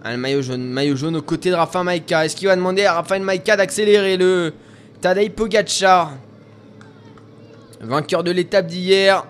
[0.02, 2.24] Ah, le maillot jaune, maillot jaune aux côtés de Rafa Maika.
[2.24, 4.54] Est-ce qu'il va demander à Rafa Maika d'accélérer le
[5.02, 6.12] Tadej Pogacar?
[7.82, 9.26] Vainqueur de l'étape d'hier.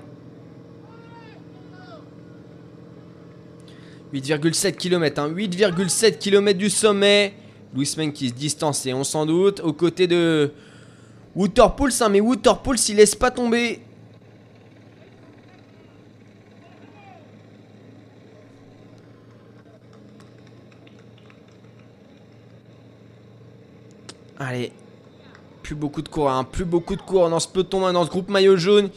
[4.13, 7.35] 8,7 km, 8,7 km du sommet.
[7.75, 9.61] Louis Men qui se distance, on s'en doute.
[9.61, 10.53] Aux côtés de
[11.35, 13.81] Waterpulse, hein, mais Waterpulse, il laisse pas tomber.
[24.39, 24.73] Allez.
[25.63, 26.45] Plus beaucoup de cours, hein.
[26.45, 28.89] plus beaucoup de cours dans ce peloton, hein, dans ce groupe maillot jaune.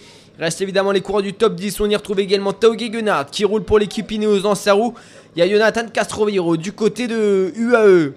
[0.41, 1.79] Reste évidemment les coureurs du top 10.
[1.81, 4.75] On y retrouve également Tao Gegenhardt qui roule pour l'équipe Ineos dans sa.
[4.75, 8.13] Il y a Jonathan Castroviro du côté de UAE.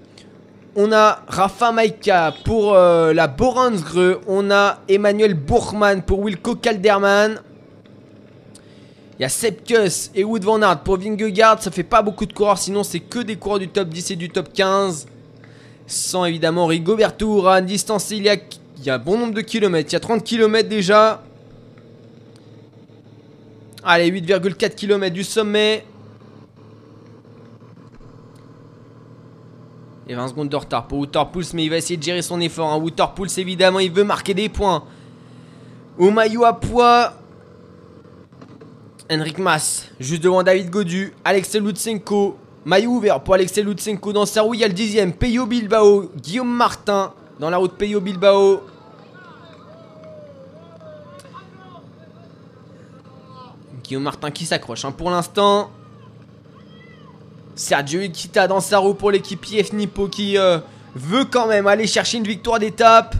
[0.75, 4.21] On a Rafa Maika pour euh, la Boransgre.
[4.25, 7.39] On a Emmanuel Bourgman pour Wilco Calderman.
[9.19, 11.61] Il y a Sepkus et Wood Van Aert pour Vingegaard.
[11.61, 14.15] Ça fait pas beaucoup de coureurs, sinon c'est que des coureurs du top 10 et
[14.15, 15.05] du top 15.
[15.85, 17.67] Sans évidemment Rigoberto Urán.
[17.67, 19.91] Distance, il y a, il y a un bon nombre de kilomètres.
[19.91, 21.21] Il y a 30 km déjà.
[23.87, 25.85] Allez, 8,4 km du sommet.
[30.07, 32.73] Et 20 secondes de retard pour Pulse, mais il va essayer de gérer son effort.
[32.73, 33.07] Hein.
[33.15, 34.83] Pulse, évidemment, il veut marquer des points.
[35.99, 37.13] Au maillot à poids,
[39.11, 41.13] Henrik Mas, juste devant David Godu.
[41.23, 44.55] Alexei Lutsenko, maillot ouvert pour Alexei Lutsenko dans sa roue.
[44.55, 48.61] Il y a le dixième, Peyo Bilbao, Guillaume Martin dans la route Peyo Bilbao.
[53.87, 55.69] Guillaume Martin qui s'accroche hein, pour l'instant.
[57.55, 60.59] Sergio Ikita dans sa roue pour l'équipe IF Nippo qui euh,
[60.95, 63.15] veut quand même aller chercher une victoire d'étape.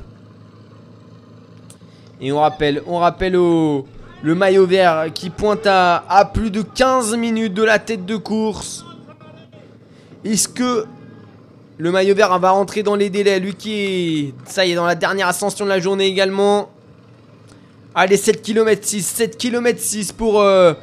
[2.19, 7.53] Et on rappelle, on rappelle le maillot vert qui pointe à, plus de 15 minutes
[7.53, 8.85] de la tête de course.
[10.23, 10.85] Est-ce que
[11.77, 13.39] le maillot vert va rentrer dans les délais?
[13.39, 16.69] Lui qui ça y est, dans la dernière ascension de la journée également.
[17.97, 20.73] Allez, 7 km 6, 7 km 6 pour euh,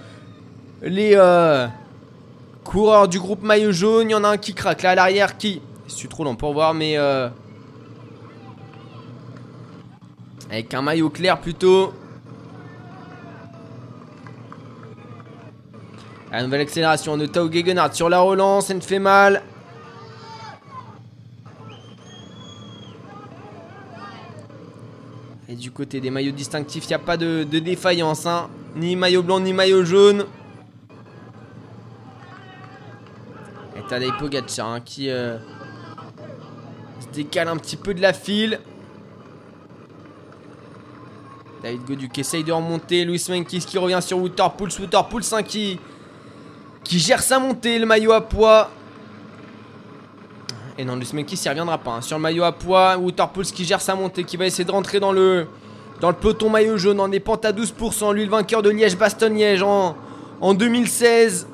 [0.81, 1.13] les...
[1.15, 1.69] Euh,
[2.65, 5.37] Coureur du groupe maillot jaune, il y en a un qui craque là à l'arrière
[5.37, 5.61] qui...
[5.89, 6.97] Je suis trop lent pour voir mais...
[6.97, 7.29] Euh...
[10.49, 11.93] Avec un maillot clair plutôt.
[16.31, 19.43] La nouvelle accélération de Tao Gegenhardt sur la relance, elle me fait mal.
[25.63, 28.27] Du côté des maillots distinctifs, il n'y a pas de, défaillance.
[28.27, 28.51] Hein.
[28.75, 30.27] Ni maillot blanc, ni maillot jaune.
[33.89, 35.39] Tadej Pogacar hein, qui euh,
[36.99, 38.59] se décale un petit peu de la file.
[41.63, 43.05] David Godu qui essaye de remonter.
[43.05, 44.71] Louis Menkis qui revient sur Waterpools.
[44.81, 45.79] Waterpools 5 qui,
[46.83, 47.79] qui gère sa montée.
[47.79, 48.69] Le maillot à poids.
[50.83, 51.93] Et non, Louis Menkis il reviendra pas.
[51.93, 52.01] Hein.
[52.01, 52.97] Sur le maillot à poids.
[52.97, 54.25] Waterpools qui gère sa montée.
[54.25, 55.47] Qui va essayer de rentrer dans le,
[56.01, 56.99] dans le peloton maillot jaune.
[56.99, 58.13] En est à 12%.
[58.13, 59.97] Lui, le vainqueur de Liège-Bastogne-Liège en,
[60.41, 61.47] en 2016.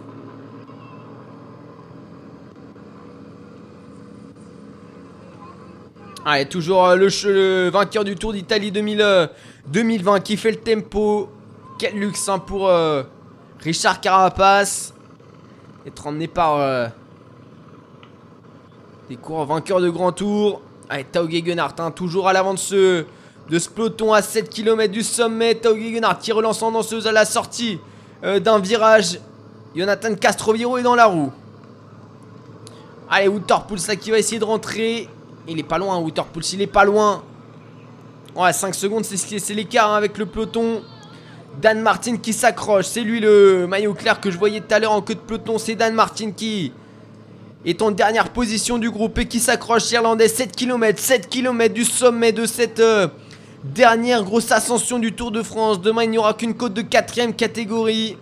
[6.24, 11.28] Allez, toujours euh, le, vainqueur du Tour d'Italie 2020 euh, qui fait le tempo.
[11.78, 13.02] Quel luxe hein, pour euh,
[13.60, 14.94] Richard Carapace.
[15.86, 16.90] Être emmené par
[19.08, 20.60] des coureurs vainqueurs de grand tour.
[20.88, 23.04] Allez, Tao Gegenhardt, hein, toujours à l'avant de ce,
[23.48, 25.54] de ce peloton à 7 km du sommet.
[25.54, 27.78] Tao Gegenhardt qui relance en danseuse à la sortie
[28.22, 29.20] d'un virage.
[29.74, 31.32] Jonathan Castroviro est dans la roue.
[33.10, 33.30] Allez,
[33.76, 35.08] ça qui va essayer de rentrer.
[35.46, 37.22] Il est pas loin, Waterpulse, il est pas loin.
[38.36, 40.82] Ouais, 5 secondes, c'est l'écart hein, avec le peloton.
[41.62, 42.84] Dan Martin qui s'accroche.
[42.84, 45.56] C'est lui le maillot clair que je voyais tout à l'heure en queue de peloton.
[45.58, 46.72] C'est Dan Martin qui
[47.70, 49.90] est en dernière position du groupe et qui s'accroche.
[49.90, 53.08] Irlandais, 7 km, 7 km du sommet de cette euh,
[53.62, 55.80] dernière grosse ascension du Tour de France.
[55.80, 58.16] Demain, il n'y aura qu'une côte de 4ème catégorie.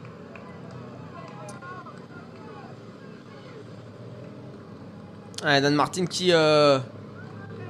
[5.45, 6.79] Ouais, Dan Martin qui euh,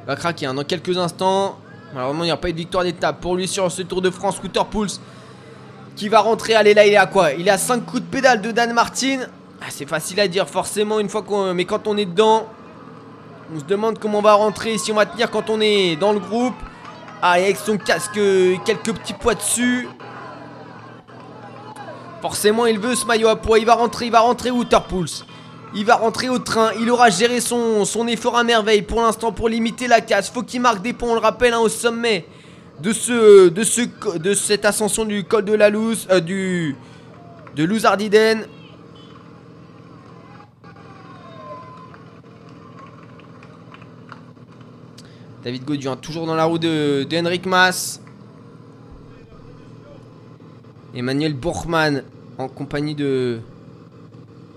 [0.06, 1.58] va craquer hein, dans quelques instants.
[1.92, 4.10] Malheureusement, il n'y a pas eu de victoire d'étape pour lui sur ce Tour de
[4.10, 4.36] France.
[4.36, 5.00] Scooter Pulse
[5.94, 6.54] qui va rentrer.
[6.54, 7.33] Allez, là, il est à quoi?
[7.33, 9.27] Il est à 5 coups de pédale de Dan Martin.
[9.67, 11.52] Ah, c'est facile à dire, forcément, une fois qu'on.
[11.52, 12.46] Mais quand on est dedans,
[13.52, 16.12] on se demande comment on va rentrer, si on va tenir quand on est dans
[16.12, 16.54] le groupe.
[17.21, 18.21] Ah, avec son casque,
[18.64, 19.88] quelques petits poids dessus.
[22.23, 23.58] Forcément, il veut ce maillot à poids.
[23.58, 24.50] Il va rentrer, il va rentrer
[24.88, 25.25] Pulse.
[25.75, 26.71] Il va rentrer au train.
[26.81, 30.31] Il aura géré son, son effort à merveille pour l'instant pour limiter la casse.
[30.31, 32.25] Faut qu'il marque des points, on le rappelle, hein, au sommet
[32.81, 33.81] de, ce, de, ce,
[34.17, 36.77] de cette ascension du col de la Louse, euh, du,
[37.56, 38.46] de Louzardiden.
[45.47, 48.01] David Gauduin, toujours dans la roue de, Henrik Mas.
[50.92, 52.03] Emmanuel Borchmann
[52.37, 53.38] en compagnie de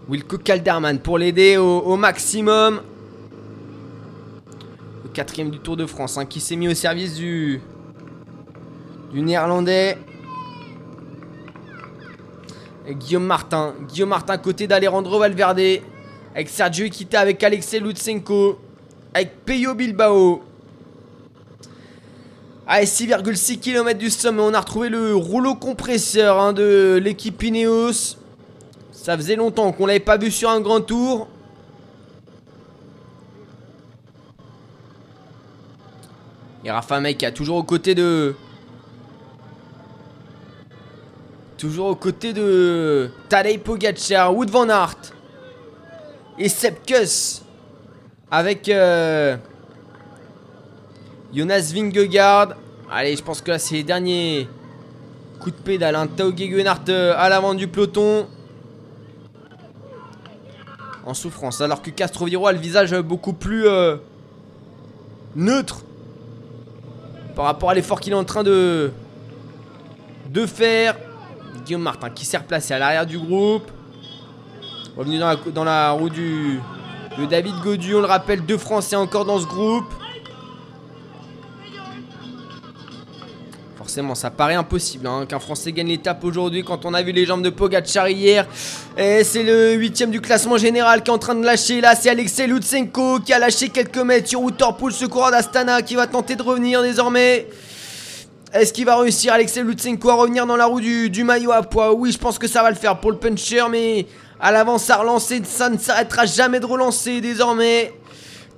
[0.09, 2.81] Wilco Calderman pour l'aider au, maximum.
[5.03, 7.61] Le quatrième du Tour de France hein, qui s'est mis au service du,
[9.11, 9.95] du néerlandais.
[12.89, 13.75] Guillaume Martin.
[13.87, 15.83] Guillaume Martin côté d'Alejandro Valverde.
[16.33, 18.57] Avec Sergio Iquita, avec Alexei Lutsenko.
[19.13, 20.48] Avec Peyo Bilbao.
[22.71, 24.43] Allez, 6,6 km du sommet.
[24.43, 28.15] On a retrouvé le rouleau compresseur hein, de l'équipe Ineos.
[28.91, 31.27] Ça faisait longtemps qu'on l'avait pas vu sur un grand tour.
[36.63, 38.35] Et Rafa a toujours aux côtés de
[41.57, 45.11] Toujours aux côtés de Tadej Pogacar, Wood Van Aert
[46.37, 47.41] et Sepkus
[48.29, 49.37] avec euh,
[51.33, 52.55] Jonas Vingegaard.
[52.91, 54.47] Allez, je pense que là c'est les derniers
[55.39, 55.95] coups de pédale.
[55.95, 56.07] Hein.
[56.07, 58.27] Tao euh, à l'avant du peloton.
[61.05, 63.95] En souffrance, alors que Castroviro a le visage beaucoup plus euh,
[65.35, 65.83] neutre
[67.35, 68.91] par rapport à l'effort qu'il est en train de,
[70.29, 70.97] de faire.
[71.65, 73.71] Guillaume Martin qui s'est replacé à l'arrière du groupe.
[74.97, 75.19] Revenu
[75.53, 76.59] dans la, roue du,
[77.17, 77.95] de David Godu.
[77.95, 79.93] On le rappelle, deux Français encore dans ce groupe.
[84.15, 87.41] Ça paraît impossible hein, qu'un Français gagne l'étape aujourd'hui quand on a vu les jambes
[87.41, 88.47] de Pogacar hier.
[88.97, 91.81] Et c'est le huitième du classement général qui est en train de lâcher.
[91.81, 95.95] Là, c'est Alexei Lutsenko qui a lâché quelques mètres sur Waterpool, ce coureur d'Astana qui
[95.95, 97.47] va tenter de revenir désormais.
[98.53, 101.93] Est-ce qu'il va réussir Alexei Lutsenko à revenir dans la roue du, maillot à poids?
[101.93, 104.07] Oui, je pense que ça va le faire pour le puncher, mais
[104.39, 107.93] à l'avant, ça a relancé, ça ne s'arrêtera jamais de relancer désormais.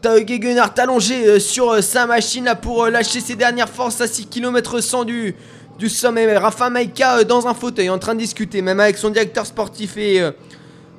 [0.01, 4.07] Tao Gegenhardt allongé euh, sur euh, sa machine pour euh, lâcher ses dernières forces à
[4.07, 5.35] 6 km 100 du,
[5.77, 6.37] du sommet.
[6.37, 10.21] Rafa Maika dans un fauteuil en train de discuter, même avec son directeur sportif et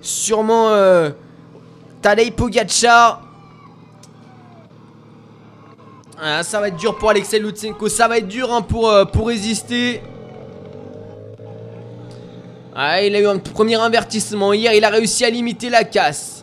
[0.00, 0.70] sûrement
[2.00, 3.22] Tadej Pogacar.
[6.24, 7.88] Ah, ça va être dur pour Alexei Lutsenko.
[7.88, 10.00] Ça va être dur hein, pour, euh, résister.
[12.76, 14.52] Ah, il a eu un premier invertissement.
[14.52, 16.41] Hier, il a réussi à limiter la casse.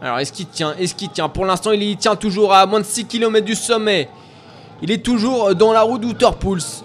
[0.00, 1.28] Alors, est-ce qu'il tient Est-ce qu'il tient?
[1.28, 4.08] Pour l'instant, il, tient toujours à moins de 6 km du sommet.
[4.80, 6.84] Il est toujours dans la roue d'Outerpulse.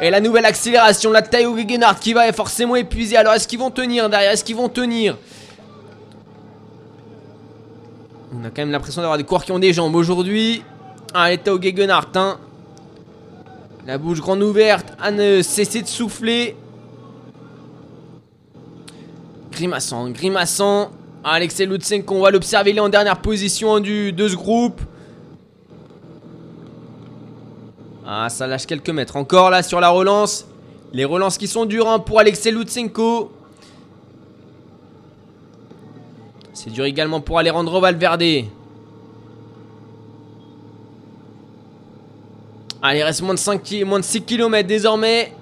[0.00, 3.16] Et la nouvelle accélération, la Tayo Gegenhardt qui va forcément épuiser.
[3.16, 4.32] Alors, est-ce qu'ils vont tenir derrière?
[4.32, 5.16] Est-ce qu'ils vont tenir?
[8.34, 10.64] On a quand même l'impression d'avoir des coureurs qui ont des jambes aujourd'hui.
[11.14, 12.38] Allez, Tao Gegenhardt, hein.
[13.86, 16.56] La bouche grande ouverte, à ne cesser de souffler.
[19.50, 20.90] Grimaçant, grimaçant.
[21.24, 24.80] Alexei Lutsenko, on va l'observer, il est en dernière position du, de ce groupe.
[28.04, 29.16] Ah, ça lâche quelques mètres.
[29.16, 30.46] Encore là sur la relance.
[30.92, 33.32] Les relances qui sont dures hein, pour Alexei Lutsenko.
[36.52, 38.22] C'est dur également pour Alejandro Valverde.
[42.82, 45.32] Allez, il reste moins de, 5, moins de 6 km désormais.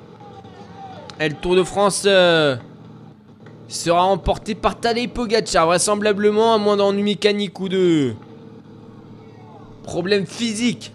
[1.19, 2.57] Et le Tour de France euh,
[3.71, 8.15] sera emporté par Tadej Pogacar, vraisemblablement, à moins d'ennui mécanique ou de
[9.85, 10.93] problèmes physiques,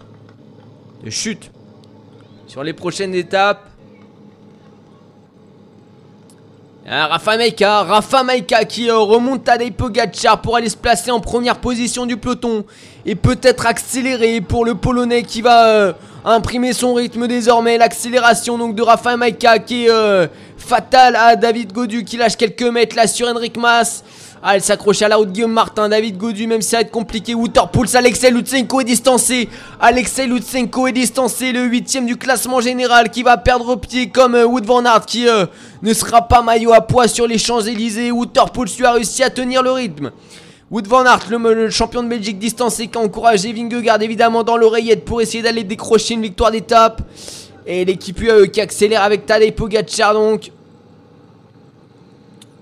[1.02, 1.50] de chute
[2.46, 3.70] sur les prochaines étapes.
[6.88, 11.18] Ah, Rafa Maika, Rafa Maika qui euh, remonte à Pogacar pour aller se placer en
[11.18, 12.64] première position du peloton
[13.04, 15.92] et peut-être accélérer pour le Polonais qui va euh,
[16.26, 17.78] imprimer son rythme désormais.
[17.78, 20.26] L'accélération donc de Rafa Maika qui est euh,
[20.58, 24.02] fatale à David Godu qui lâche quelques mètres là sur Henrik Mas.
[24.42, 26.90] Ah, elle s'accroche à la route Guillaume Martin, David Godu, même si ça va être
[26.90, 27.34] compliqué.
[27.34, 29.48] Waterpools, Alexei Lutsenko est distancé.
[29.80, 34.44] Alexei Lutsenko est distancé, le huitième du classement général qui va perdre pied comme euh,
[34.44, 35.46] Wood Van Aert qui euh,
[35.82, 38.10] ne sera pas maillot à poids sur les Champs-Élysées.
[38.10, 40.10] Waterpools lui a réussi à tenir le rythme.
[40.68, 45.04] Wood Van Aert, le, champion de Belgique distancé, qui a encouragé Vingegaard évidemment dans l'oreillette
[45.04, 47.02] pour essayer d'aller décrocher une victoire d'étape.
[47.66, 50.50] Et l'équipe UAE qui accélère avec Tadej Pogacar donc.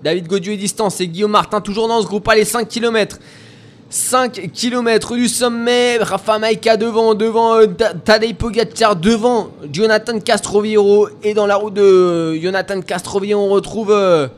[0.02, 1.08] David Godieu est distancé.
[1.08, 2.28] Guillaume Martin toujours dans ce groupe.
[2.28, 3.18] Allez, 5 km.
[3.88, 5.96] 5 km du sommet.
[5.96, 7.66] Rafa Maika devant, devant euh,
[8.04, 11.08] Tadej Pogacar, devant Jonathan Castroviro.
[11.22, 14.28] Et dans la roue de Jonathan Castroviro, on retrouve euh,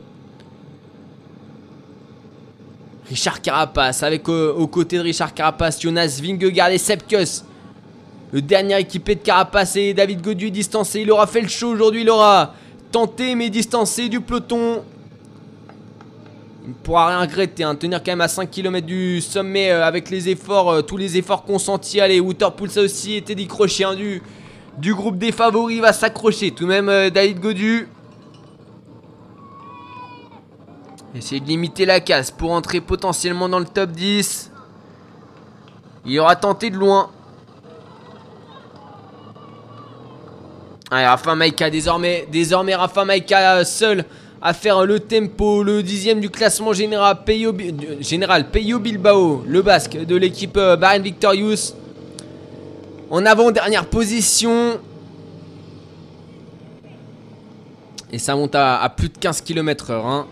[3.09, 4.03] Richard Carapace.
[4.03, 7.43] Avec euh, aux côtés de Richard Carapace, Jonas Vingegaard et Sepkus.
[8.31, 11.01] Le dernier équipé de Carapace et David Godieu distancé.
[11.01, 12.01] Il aura fait le show aujourd'hui.
[12.01, 12.53] Il aura
[12.91, 14.83] tenté mais distancé du peloton.
[16.65, 17.75] Il ne pourra rien regretter, hein.
[17.75, 21.15] tenir quand même à 5 km du sommet euh, avec les efforts, euh, tous les
[21.15, 22.01] efforts consentis.
[22.01, 24.21] Allez, Waterpool ça aussi était décroché hein, du,
[24.77, 26.51] du groupe des favoris, va s'accrocher.
[26.51, 27.87] Tout de même David Godu.
[31.17, 34.51] Essayer de limiter la casse pour entrer potentiellement dans le top 10.
[36.05, 37.09] Il aura tenté de loin.
[40.91, 44.05] Allez, Rafa Maika, désormais, désormais Rafa Maika seul
[44.41, 50.15] à faire le tempo, le dixième du classement général Peyo, Peyo Bilbao, le basque de
[50.15, 51.73] l'équipe euh, Bahrain Victorious.
[53.09, 54.79] En avant-dernière position.
[58.11, 60.05] Et ça monte à, plus de 15 km heure.
[60.05, 60.27] Hein.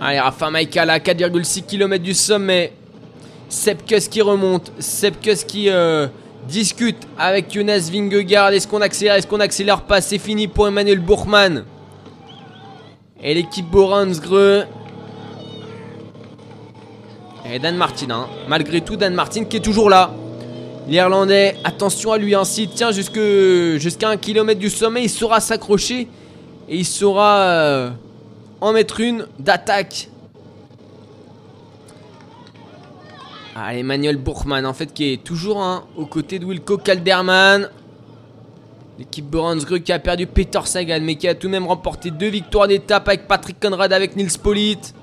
[0.00, 2.72] Allez, Rafa Maika là, 4,6 km du sommet.
[3.48, 4.70] Sepkus qui remonte.
[4.78, 6.06] Sepkus qui euh,
[6.46, 8.52] discute avec Jonas Vingegaard.
[8.52, 9.16] Est-ce qu'on accélère?
[9.16, 10.00] Est-ce qu'on accélère pas?
[10.00, 11.64] C'est fini pour Emmanuel Bourgman.
[13.22, 14.64] Et l'équipe Boransgreux.
[17.50, 18.26] Et Dan Martin, hein.
[18.46, 20.12] malgré tout, Dan Martin qui est toujours là.
[20.86, 26.08] L'Irlandais, attention à lui, ainsi s'il tient jusqu'à un kilomètre du sommet, il saura s'accrocher
[26.68, 27.90] et il saura euh,
[28.60, 30.08] en mettre une d'attaque.
[33.54, 37.68] Ah, Emmanuel Bourgman, en fait, qui est toujours hein, aux côtés de Wilco Calderman.
[38.98, 42.28] L'équipe Boransgreux qui a perdu Peter Sagan, mais qui a tout de même remporté deux
[42.28, 44.94] victoires d'étape avec Patrick Conrad, avec Nils Polite.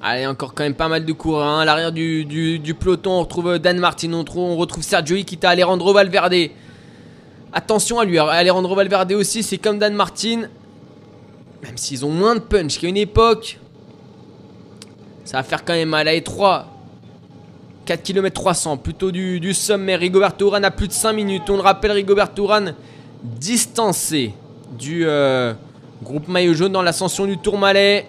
[0.00, 1.46] Allez, encore quand même pas mal de coureurs.
[1.46, 1.60] Hein.
[1.60, 5.92] À l'arrière du, peloton, on retrouve Dan Martin, on, retrouve, on retrouve Sergio Iquita, Alejandro
[5.92, 6.50] Valverde.
[7.52, 10.42] Attention à lui, Alejandro Valverde aussi, c'est comme Dan Martin.
[11.62, 13.58] Même s'ils ont moins de punch qu'à une époque,
[15.24, 16.06] ça va faire quand même mal.
[16.06, 16.66] Allez, 3,
[17.86, 19.96] 4 km 300, plutôt du, sommet.
[19.96, 21.50] Rigoberto Urán a plus de 5 minutes.
[21.50, 22.74] On le rappelle, Rigoberto Urán
[23.24, 24.32] distancé
[24.78, 25.54] du euh,
[26.04, 28.06] groupe maillot jaune dans l'ascension du Tourmalet.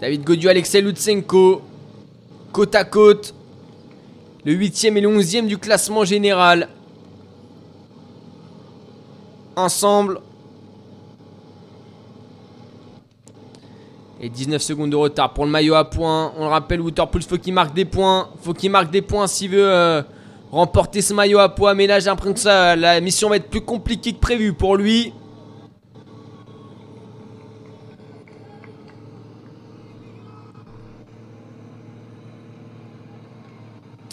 [0.00, 1.60] David Godieu, Alexei Lutsenko,
[2.52, 3.34] côte à côte.
[4.44, 6.68] Le 8ème et le 11ème du classement général.
[9.56, 10.20] Ensemble.
[14.20, 16.32] Et 19 secondes de retard pour le maillot à points.
[16.36, 18.28] On le rappelle, Waterpools, faut qu'il marque des points.
[18.42, 20.02] Faut qu'il marque des points s'il veut euh,
[20.52, 21.74] remporter ce maillot à poids.
[21.74, 24.76] Mais là, j'ai l'impression que ça, la mission va être plus compliquée que prévu pour
[24.76, 25.12] lui.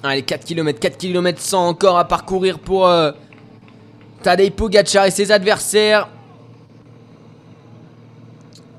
[0.08, 3.12] Allez, 4 km, 4 km 100 encore à parcourir pour euh,
[4.22, 6.08] Tadej Pogacar et ses adversaires.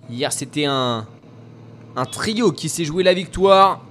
[0.09, 1.05] Hier, c'était un,
[2.13, 3.83] trio qui s'est joué la victoire.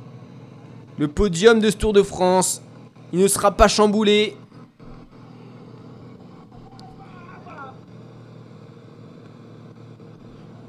[0.97, 2.61] Le podium de ce Tour de France.
[3.11, 4.37] Il ne sera pas chamboulé.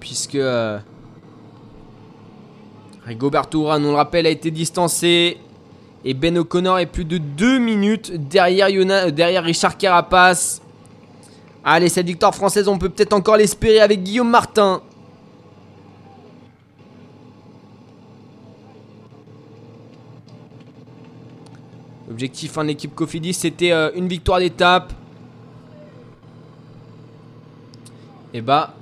[0.01, 0.81] Puisque euh,
[3.05, 5.39] Rigoberto Urán, on le rappelle, a été distancé.
[6.05, 10.61] Et Ben O'Connor est plus de 2 minutes derrière, euh, Richard Carapace.
[11.65, 14.83] Allez, cette victoire française, on peut peut-être encore l'espérer avec Guillaume Martin.
[22.09, 24.93] L'objectif en équipe Cofidis, c'était euh, une victoire d'étape.
[28.33, 28.75] Et bah,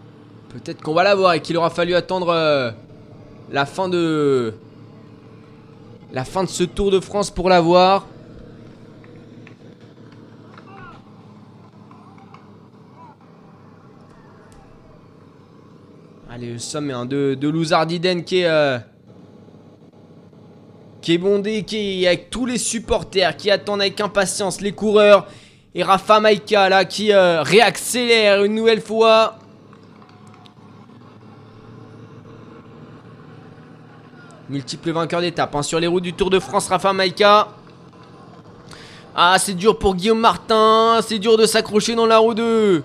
[0.51, 2.71] peut-être qu'on va l'avoir et qu'il aura fallu attendre euh,
[3.51, 4.55] la fin de
[6.15, 8.07] la fin de ce Tour de France pour l'avoir.
[16.31, 18.79] Allez, le sommet hein, de, de Louzardiden qui est, euh,
[21.03, 25.27] qui est bondé, qui est avec tous les supporters qui attendent avec impatience les coureurs.
[25.75, 29.41] Et Rafa Maika là qui euh, réaccélère une nouvelle fois.
[34.55, 37.49] Multiple vainqueur d'étape hein, sur les routes du Tour de France, Rafa Maika.
[39.13, 41.01] Ah, c'est dur pour Guillaume Martin.
[41.05, 42.81] C'est dur de s'accrocher dans la roue de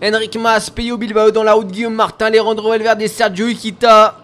[0.00, 4.20] Henrik Mas, Peyo Bilbao dans la route de Guillaume Martin, Leandro Valverde et Sergio Ikita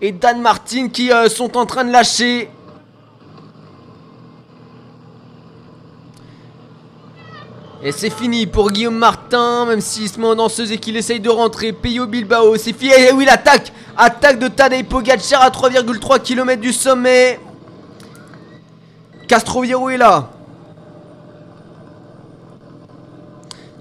[0.00, 2.50] et Dan Martin qui euh, sont en train de lâcher.
[7.82, 11.18] Et c'est fini pour Guillaume Martin, même s'il se met en danseuse et qu'il essaye
[11.18, 11.72] de rentrer.
[11.72, 12.92] Peyo Bilbao, c'est fini.
[12.92, 17.40] Et oui, l'attaque Attaque de Tadej Pogacar à 3,3 km du sommet.
[19.28, 20.30] Castroviro est là.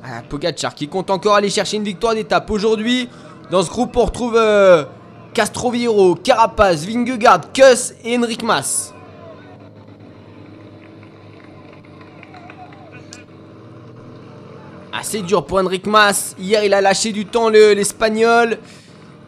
[0.04, 3.10] Ah, Pogacar qui compte encore aller chercher une victoire d'étape aujourd'hui.
[3.52, 4.86] Dans ce groupe, on retrouve euh,
[5.34, 8.94] Castroviro, Carapaz, Vingegaard, Kuss et Henrik Mas.
[15.00, 16.36] Assez dur pour Henrik Mas.
[16.38, 18.58] Hier, il a lâché du temps l'Espagnol.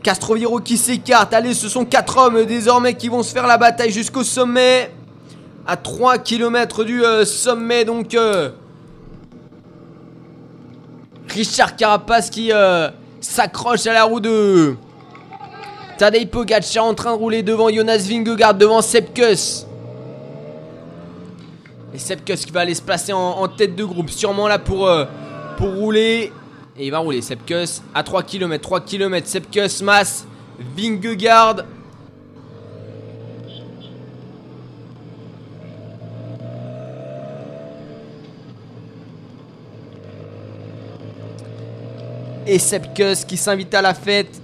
[0.03, 1.33] Castroviro qui s'écarte.
[1.33, 4.91] Allez, ce sont 4 hommes désormais qui vont se faire la bataille jusqu'au sommet.
[5.65, 8.15] À 3 km du euh, sommet, donc.
[8.15, 8.49] Euh,
[11.29, 12.89] Richard Carapace qui euh,
[13.21, 14.75] s'accroche à la roue de
[15.97, 19.65] Tadej Pogacar en train de rouler devant Jonas Vingegaard, devant Sepkus.
[21.93, 24.89] Et Sepkus qui va aller se placer en, tête de groupe, sûrement là pour,
[25.61, 26.33] pour rouler.
[26.75, 30.25] Et il va rouler Sepkus à 3 km, 3 km, Sepkus, Mass,
[30.75, 31.57] Vingegaard.
[42.47, 44.41] Et Sepkus qui s'invite à la fête.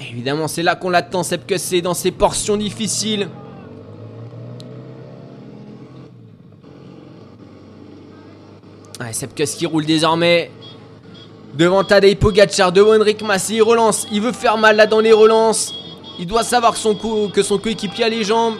[0.00, 3.28] Évidemment, c'est là qu'on l'attend, Sepkus, c'est dans ces portions difficiles.
[9.02, 10.50] Ouais, Sepkus qui roule désormais.
[11.54, 14.06] Devant Tadej Pogacar, devant Henrik Massi, il relance.
[14.12, 15.74] Il veut faire mal là dans les relances.
[16.20, 18.56] Il doit savoir que son, que son coéquipier a les jambes.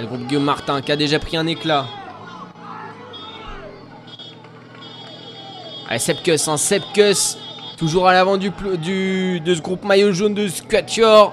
[0.00, 1.84] le groupe Guillaume Martin qui a déjà pris un éclat.
[5.88, 7.36] Allez, Sepkus, hein, Sepkus.
[7.78, 11.32] Toujours à l'avant du, de ce groupe maillot jaune de Squatchor.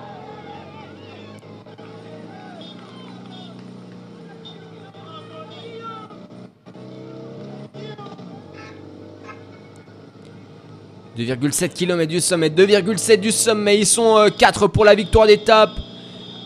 [11.18, 15.72] «2,7 km du sommet, 2,7 du sommet, ils sont 4 euh, pour la victoire d'étape.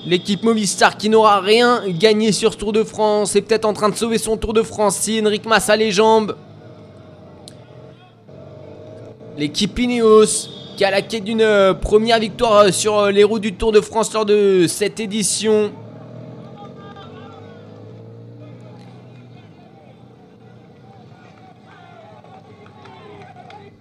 [0.06, 3.89] L'équipe Movistar qui n'aura rien gagné sur ce Tour de France est peut-être en train
[3.89, 6.36] de sauver son Tour de France si Henrik Mas a les jambes.
[9.39, 13.39] L'équipe Ineos qui a la quête d'une euh, première victoire euh, sur euh, les roues
[13.39, 15.71] du Tour de France lors de cette édition.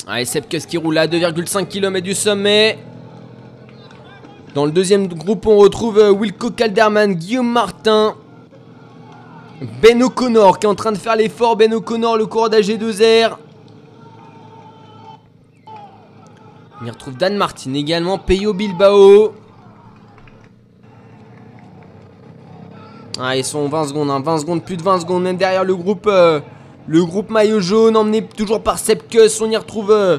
[0.07, 2.79] Allez, Sepkus qui roule à 2,5 km du sommet.
[4.55, 8.15] Dans le deuxième groupe, on retrouve Wilco Calderman, Guillaume Martin,
[9.83, 11.57] Ben O'Connor qui est en train de faire l'effort.
[11.57, 13.39] Ben O'Connor, le coureur d'AG2R.
[16.81, 19.33] On y retrouve Dan Martin également, Peyo Bilbao.
[23.21, 24.39] Ah, ils sont 20 secondes, 20 hein.
[24.39, 26.39] secondes, plus de 20 secondes, même derrière le groupe, euh,
[26.87, 29.41] le groupe maillot jaune, emmené toujours par Sepkus.
[29.41, 30.19] On y retrouve euh,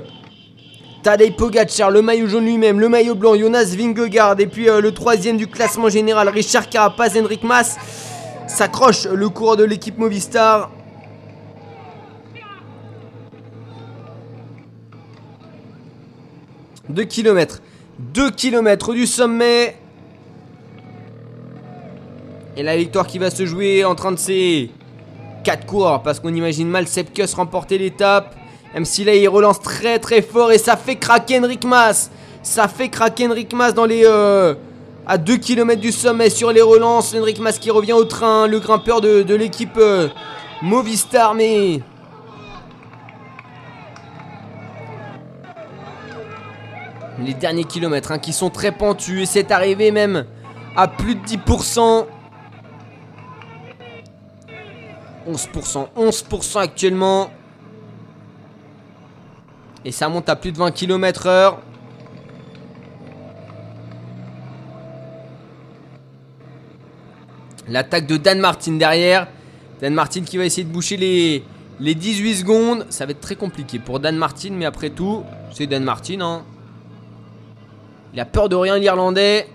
[1.01, 4.93] Tadej Pogacar, le maillot jaune lui-même, le maillot blanc, Jonas Vingegaard, et puis euh, le
[4.93, 7.77] troisième du classement général, Richard Carapaz, Henrik Mas,
[8.47, 10.69] s'accroche le coureur de l'équipe Movistar.
[16.89, 17.61] Deux kilomètres.
[17.99, 19.77] 2 km du sommet.
[22.57, 24.71] Et la victoire qui va se jouer entre un de ces
[25.43, 26.01] 4 coureurs.
[26.01, 28.35] Parce qu'on imagine mal Sepkus remporter l'étape.
[28.73, 32.09] Même si là il relance très très fort et ça fait craquer Enric Mas.
[32.41, 34.03] Ça fait craquer Enric Mas dans les...
[34.05, 34.55] Euh,
[35.05, 37.13] à 2 km du sommet sur les relances.
[37.15, 38.47] Enric Mas qui revient au train.
[38.47, 40.07] Le grimpeur de, l'équipe euh,
[40.63, 41.35] Movistar.
[41.35, 41.81] Mais...
[47.23, 49.21] Les derniers kilomètres hein, qui sont très pentus.
[49.21, 50.25] Et c'est arrivé même
[50.75, 52.05] à plus de 10%.
[55.27, 55.87] 11%.
[55.95, 57.29] 11% actuellement.
[59.85, 61.59] Et ça monte à plus de 20 km heure.
[67.67, 69.27] L'attaque de Dan Martin derrière.
[69.81, 71.43] Dan Martin qui va essayer de boucher les,
[71.79, 72.85] les 18 secondes.
[72.89, 76.21] Ça va être très compliqué pour Dan Martin, mais après tout, c'est Dan Martin.
[76.21, 76.43] Hein.
[78.13, 79.47] Il a peur de rien, l'Irlandais.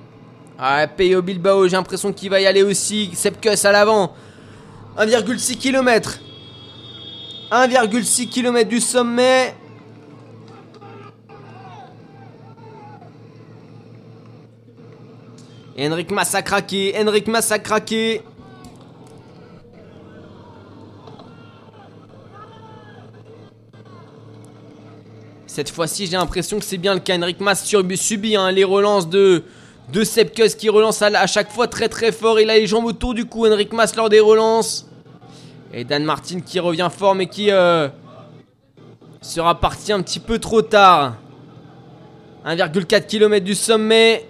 [0.59, 3.11] Ah, Peyo Bilbao, j'ai l'impression qu'il va y aller aussi.
[3.15, 4.15] Sepkus à l'avant.
[4.97, 6.21] 1,6 km.
[7.51, 9.55] 1,6 km du sommet.
[15.77, 16.95] Henrik Mas a craqué.
[16.97, 17.51] Henrik Mas
[25.55, 27.17] Cette fois-ci, j'ai l'impression que c'est bien le cas.
[27.17, 29.45] Henrik Mas subit hein, les relances de,
[29.93, 30.03] de
[30.49, 32.41] qui relance à, chaque fois très très fort.
[32.41, 33.47] Il a les jambes autour du cou.
[33.47, 34.91] Henrik Mas lors des relances.
[35.73, 37.87] Et Dan Martin qui revient fort mais qui euh,
[39.21, 41.15] sera parti un petit peu trop tard.
[42.45, 44.29] 1,4 km du sommet.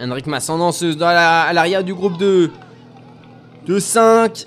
[0.00, 2.50] Henrik Massendanceuse à l'arrière du groupe de,
[3.66, 4.46] de 5.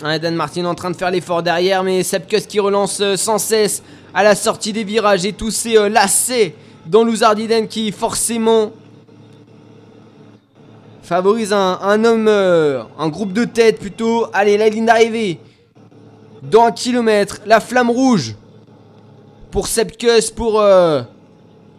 [0.00, 3.82] Dan Martin en train de faire l'effort derrière, mais Sepkus qui relance euh, sans cesse
[4.14, 6.54] à la sortie des virages et tous ces euh, lacets
[6.86, 8.70] dans Louzardiden qui forcément
[11.02, 14.26] favorise un, homme, euh, un groupe de tête plutôt.
[14.32, 15.40] Allez, la ligne d'arrivée.
[16.42, 18.36] Dans un kilomètre, la flamme rouge
[19.50, 20.62] pour Sepkus, pour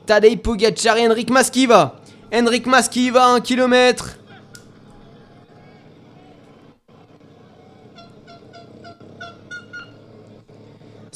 [0.06, 1.96] Tadej Pogacar et Henrik Mas qui va.
[2.34, 3.40] Henrik Mas qui va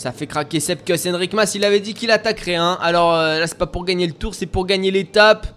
[0.03, 1.07] Ça fait craquer Sepkus.
[1.07, 2.55] Henrik Mas, il avait dit qu'il attaquerait.
[2.55, 2.77] Hein.
[2.81, 5.47] Alors euh, là, c'est pas pour gagner le tour, c'est pour gagner l'étape.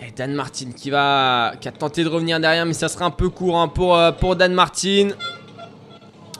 [0.00, 3.10] Et Dan Martin qui va qui a tenté de revenir derrière, mais ça sera un
[3.10, 5.10] peu court hein, pour, euh, pour Dan Martin.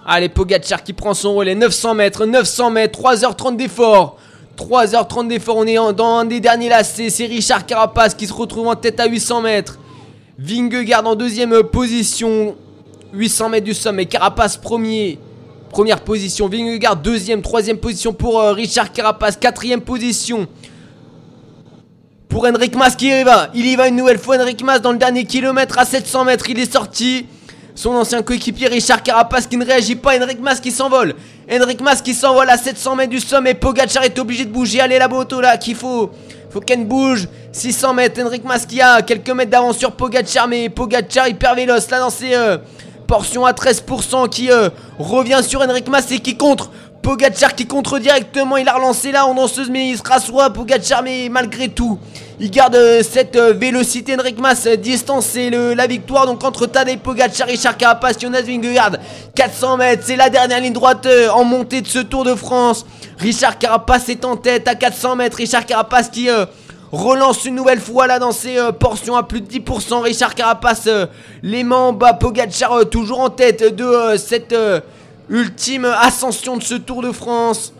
[0.06, 1.54] Allez, Pogacar qui prend son relais.
[1.54, 4.16] 900 mètres, 900 mètres, 3h30 d'effort.
[4.56, 6.82] 3h30 d'effort, on est dans un des derniers là.
[6.82, 9.78] C'est Richard Carapace qui se retrouve en tête à 800 mètres.
[10.38, 12.56] Vingegaard en deuxième position.
[13.12, 14.06] 800 mètres du sommet.
[14.06, 15.18] Carapace premier.
[15.70, 16.48] Première position.
[16.48, 17.42] Vingegaard deuxième.
[17.42, 19.36] Troisième position pour euh, Richard Carapace.
[19.36, 20.46] Quatrième position.
[22.28, 23.48] Pour Henrik Mas qui va.
[23.54, 24.38] Il y va une nouvelle fois.
[24.38, 26.48] Henrik Mas dans le dernier kilomètre à 700 mètres.
[26.48, 27.26] Il est sorti.
[27.74, 30.18] Son ancien coéquipier Richard Carapace qui ne réagit pas.
[30.18, 31.14] Henrik Mas qui s'envole.
[31.50, 33.54] Henrik Mas qui s'envole à 700 mètres du sommet.
[33.54, 34.80] Pogacar est obligé de bouger.
[34.80, 36.10] Allez, la moto là qu'il faut.
[36.50, 37.28] Faut qu'elle bouge.
[37.52, 38.20] 600 mètres.
[38.20, 40.48] Henrik Mas qui a quelques mètres d'avance sur Pogacar.
[40.48, 42.56] Mais Pogacar hyper véloce là dans ses euh,
[43.08, 46.70] portions à 13% qui euh, revient sur Henrik Mas et qui contre.
[47.02, 48.58] Pogacar qui contre directement.
[48.58, 50.50] Il a relancé là en danseuse mais il se rassoit.
[50.50, 51.98] Pogacar mais malgré tout.
[52.38, 56.98] Il garde euh, cette euh, vélocité Enric Mas distance c'est la victoire donc entre Tadej
[56.98, 58.98] Pogacar, Richard Carapace, Jonas Vingegaard
[59.34, 62.86] 400 mètres c'est la dernière ligne droite en montée de ce Tour de France
[63.18, 66.28] Richard Carapace est en tête à 400 mètres Richard Carapace qui
[66.92, 70.88] relance une nouvelle fois là dans ses portions à plus de 10% Richard Carapace
[71.42, 74.54] les membres Pogacar toujours en tête de cette
[75.28, 77.72] ultime ascension de ce Tour de France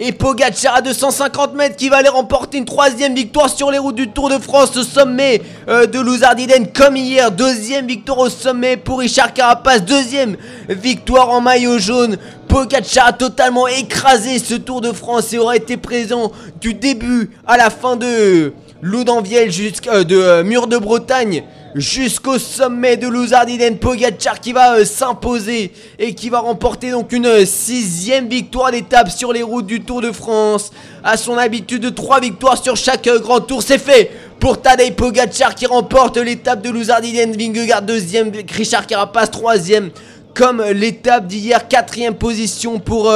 [0.00, 3.96] et Pogacar à 250 mètres qui va aller remporter une troisième victoire sur les routes
[3.96, 7.32] du Tour de France au sommet euh, de Louzardiden comme hier.
[7.32, 9.84] Deuxième victoire au sommet pour Richard Carapace.
[9.84, 10.36] Deuxième
[10.68, 12.16] victoire en maillot jaune.
[12.46, 16.30] Pogacar a totalement écrasé ce Tour de France et aura été présent
[16.60, 21.42] du début à la fin de Loudanviel jusqu'à euh, de euh, Mur de Bretagne
[21.74, 27.26] jusqu'au sommet de Louzardiden Pogacar qui va euh, s'imposer et qui va remporter donc une
[27.26, 30.70] euh, sixième victoire d'étape sur les routes du Tour de France.
[31.04, 34.10] À son habitude de trois victoires sur chaque euh, grand tour, c'est fait
[34.40, 39.90] pour Tadej Pogacar qui remporte l'étape de Louzardiden, Vingegaard deuxième, Richard Carapace troisième.
[40.34, 43.12] Comme l'étape d'hier, quatrième position pour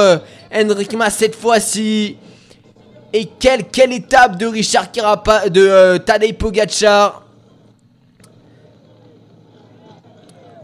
[0.52, 2.16] Henrik Mas cette fois-ci.
[3.12, 7.21] Et quelle, quelle étape de Richard Carapace, de Tadej Pogacar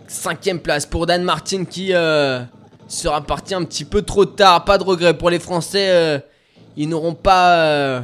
[0.09, 2.41] Cinquième place pour Dan Martin qui euh,
[2.89, 4.65] sera parti un petit peu trop tard.
[4.65, 5.91] Pas de regret pour les Français.
[5.91, 6.19] Euh,
[6.79, 8.01] ils n'auront pas euh,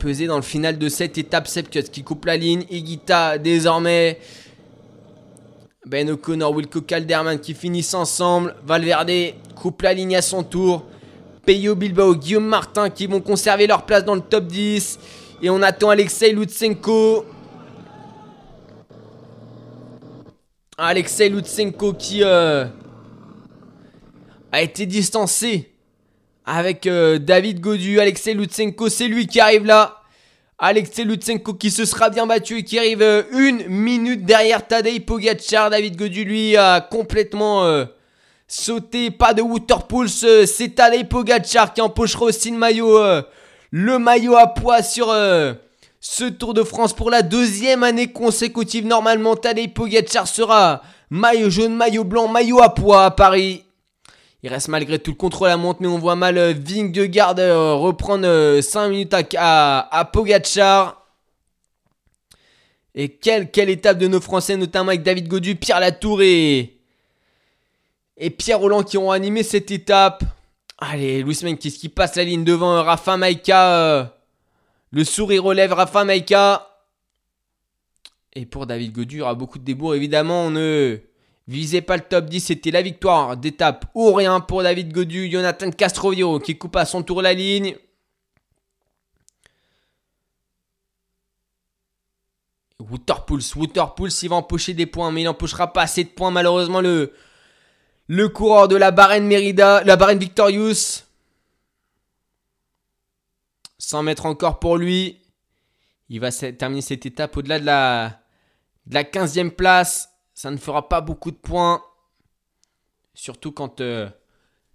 [0.00, 1.46] pesé dans le final de cette étape.
[1.46, 2.64] Sepkus qui coupe la ligne.
[2.68, 4.18] Igita désormais.
[5.86, 8.56] Ben O'Connor, Wilco Calderman qui finissent ensemble.
[8.66, 10.84] Valverde coupe la ligne à son tour.
[11.46, 14.98] Peyo Bilbao, Guillaume Martin qui vont conserver leur place dans le top 10.
[15.42, 17.24] Et on attend Alexei Lutsenko
[20.82, 22.64] Alexei Lutsenko qui euh,
[24.50, 25.74] a été distancé
[26.46, 28.00] avec euh, David Godu.
[28.00, 30.00] Alexei Lutsenko, c'est lui qui arrive là.
[30.58, 35.04] Alexei Lutsenko qui se sera bien battu et qui arrive euh, une minute derrière Tadej
[35.04, 35.68] Pogacar.
[35.68, 37.84] David Godu, lui, a complètement
[38.48, 39.10] sauté.
[39.10, 40.46] Pas de Waterpulse.
[40.46, 42.98] C'est Tadej Pogacar qui empochera aussi le maillot.
[43.70, 45.12] le maillot à poids sur
[46.00, 48.86] ce Tour de France pour la deuxième année consécutive.
[48.86, 53.64] Normalement, Tadej Pogacar sera maillot jaune, maillot blanc, maillot à poids à Paris.
[54.42, 57.74] Il reste malgré tout le contrôle à montre, mais on voit mal euh, Vingegaard euh,
[57.74, 60.96] reprendre 5 euh, minutes à, à.
[62.94, 66.78] Et quelle, quelle étape de nos Français, notamment avec David Godu, Pierre Latour et,
[68.16, 70.24] et Pierre Roland qui ont animé cette étape.
[70.78, 74.19] Allez, Louis Menkis qui passe la ligne devant Rafa Maika.
[74.92, 76.66] Le sourire relève Rafa Maika.
[78.32, 79.94] Et pour David Godu, il y aura beaucoup de débours.
[79.94, 80.98] Évidemment, on ne
[81.48, 82.40] visait pas le top 10.
[82.40, 85.30] C'était la victoire d'étape ou rien pour David Godu.
[85.30, 87.76] Jonathan Castroviro qui coupe à son tour la ligne.
[92.80, 96.30] Waterpulse, Waterpulse, il va empocher des points, mais il n'empochera pas assez de points.
[96.30, 101.04] Malheureusement, le, coureur de la Barène Merida, la Barène Victorious,
[103.80, 105.18] 100 mètres encore pour lui.
[106.10, 108.20] Il va terminer cette étape au-delà de la,
[108.86, 110.10] de la 15e place.
[110.34, 111.82] Ça ne fera pas beaucoup de points.
[113.14, 114.08] Surtout quand euh,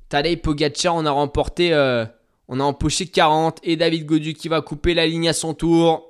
[0.10, 2.06] Tadej Pogacar, on a remporté, euh,
[2.48, 3.60] on a empoché 40.
[3.64, 6.10] Et David Godu qui va couper la ligne à son tour.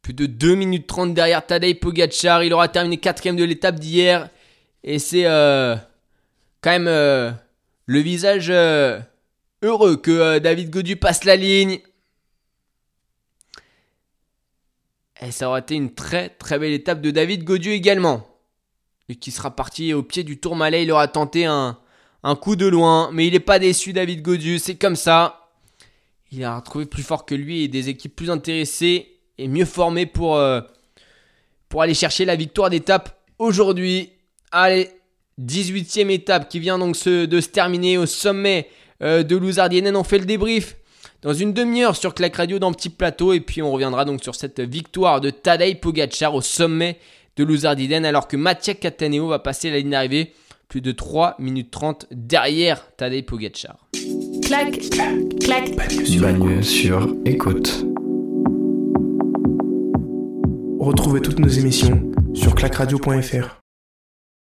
[0.00, 2.44] Plus de 2 minutes 30 derrière Tadej Pogacar.
[2.44, 4.30] Il aura terminé quatrième de l'étape d'hier.
[4.84, 5.74] Et c'est euh,
[6.60, 7.34] quand même
[7.86, 8.52] le visage
[9.62, 11.80] heureux que euh, David Godu passe la ligne.
[15.24, 18.26] Et ça aurait été une très très belle étape de David Godu également.
[19.08, 20.82] Et qui sera parti au pied du Tourmalet.
[20.82, 21.78] Il aura tenté un,
[22.40, 23.10] coup de loin.
[23.12, 24.58] Mais il n'est pas déçu, David Godu.
[24.58, 25.50] C'est comme ça.
[26.32, 30.06] Il a retrouvé plus fort que lui et des équipes plus intéressées et mieux formées
[30.06, 30.60] pour, euh,
[31.68, 34.10] pour aller chercher la victoire d'étape aujourd'hui.
[34.50, 34.90] Allez,
[35.40, 38.68] 18e étape qui vient donc de se terminer au sommet
[39.02, 39.96] euh, de Louzardienen.
[39.96, 40.76] On fait le débrief
[41.22, 43.32] dans une demi-heure sur Clac Radio dans Petit Plateau.
[43.32, 46.98] Et puis on reviendra donc sur cette victoire de Tadej Pogacar au sommet
[47.36, 50.32] de Louzardiden alors que Mattia Cataneo va passer la ligne d'arrivée
[50.68, 53.88] plus de 3 minutes 30 derrière Tadej Pogacar.
[54.42, 54.78] Clac,
[55.40, 55.76] clac,
[56.18, 57.84] Bagneux sur écoute.
[60.78, 63.61] Retrouvez toutes nos émissions sur clacradio.fr.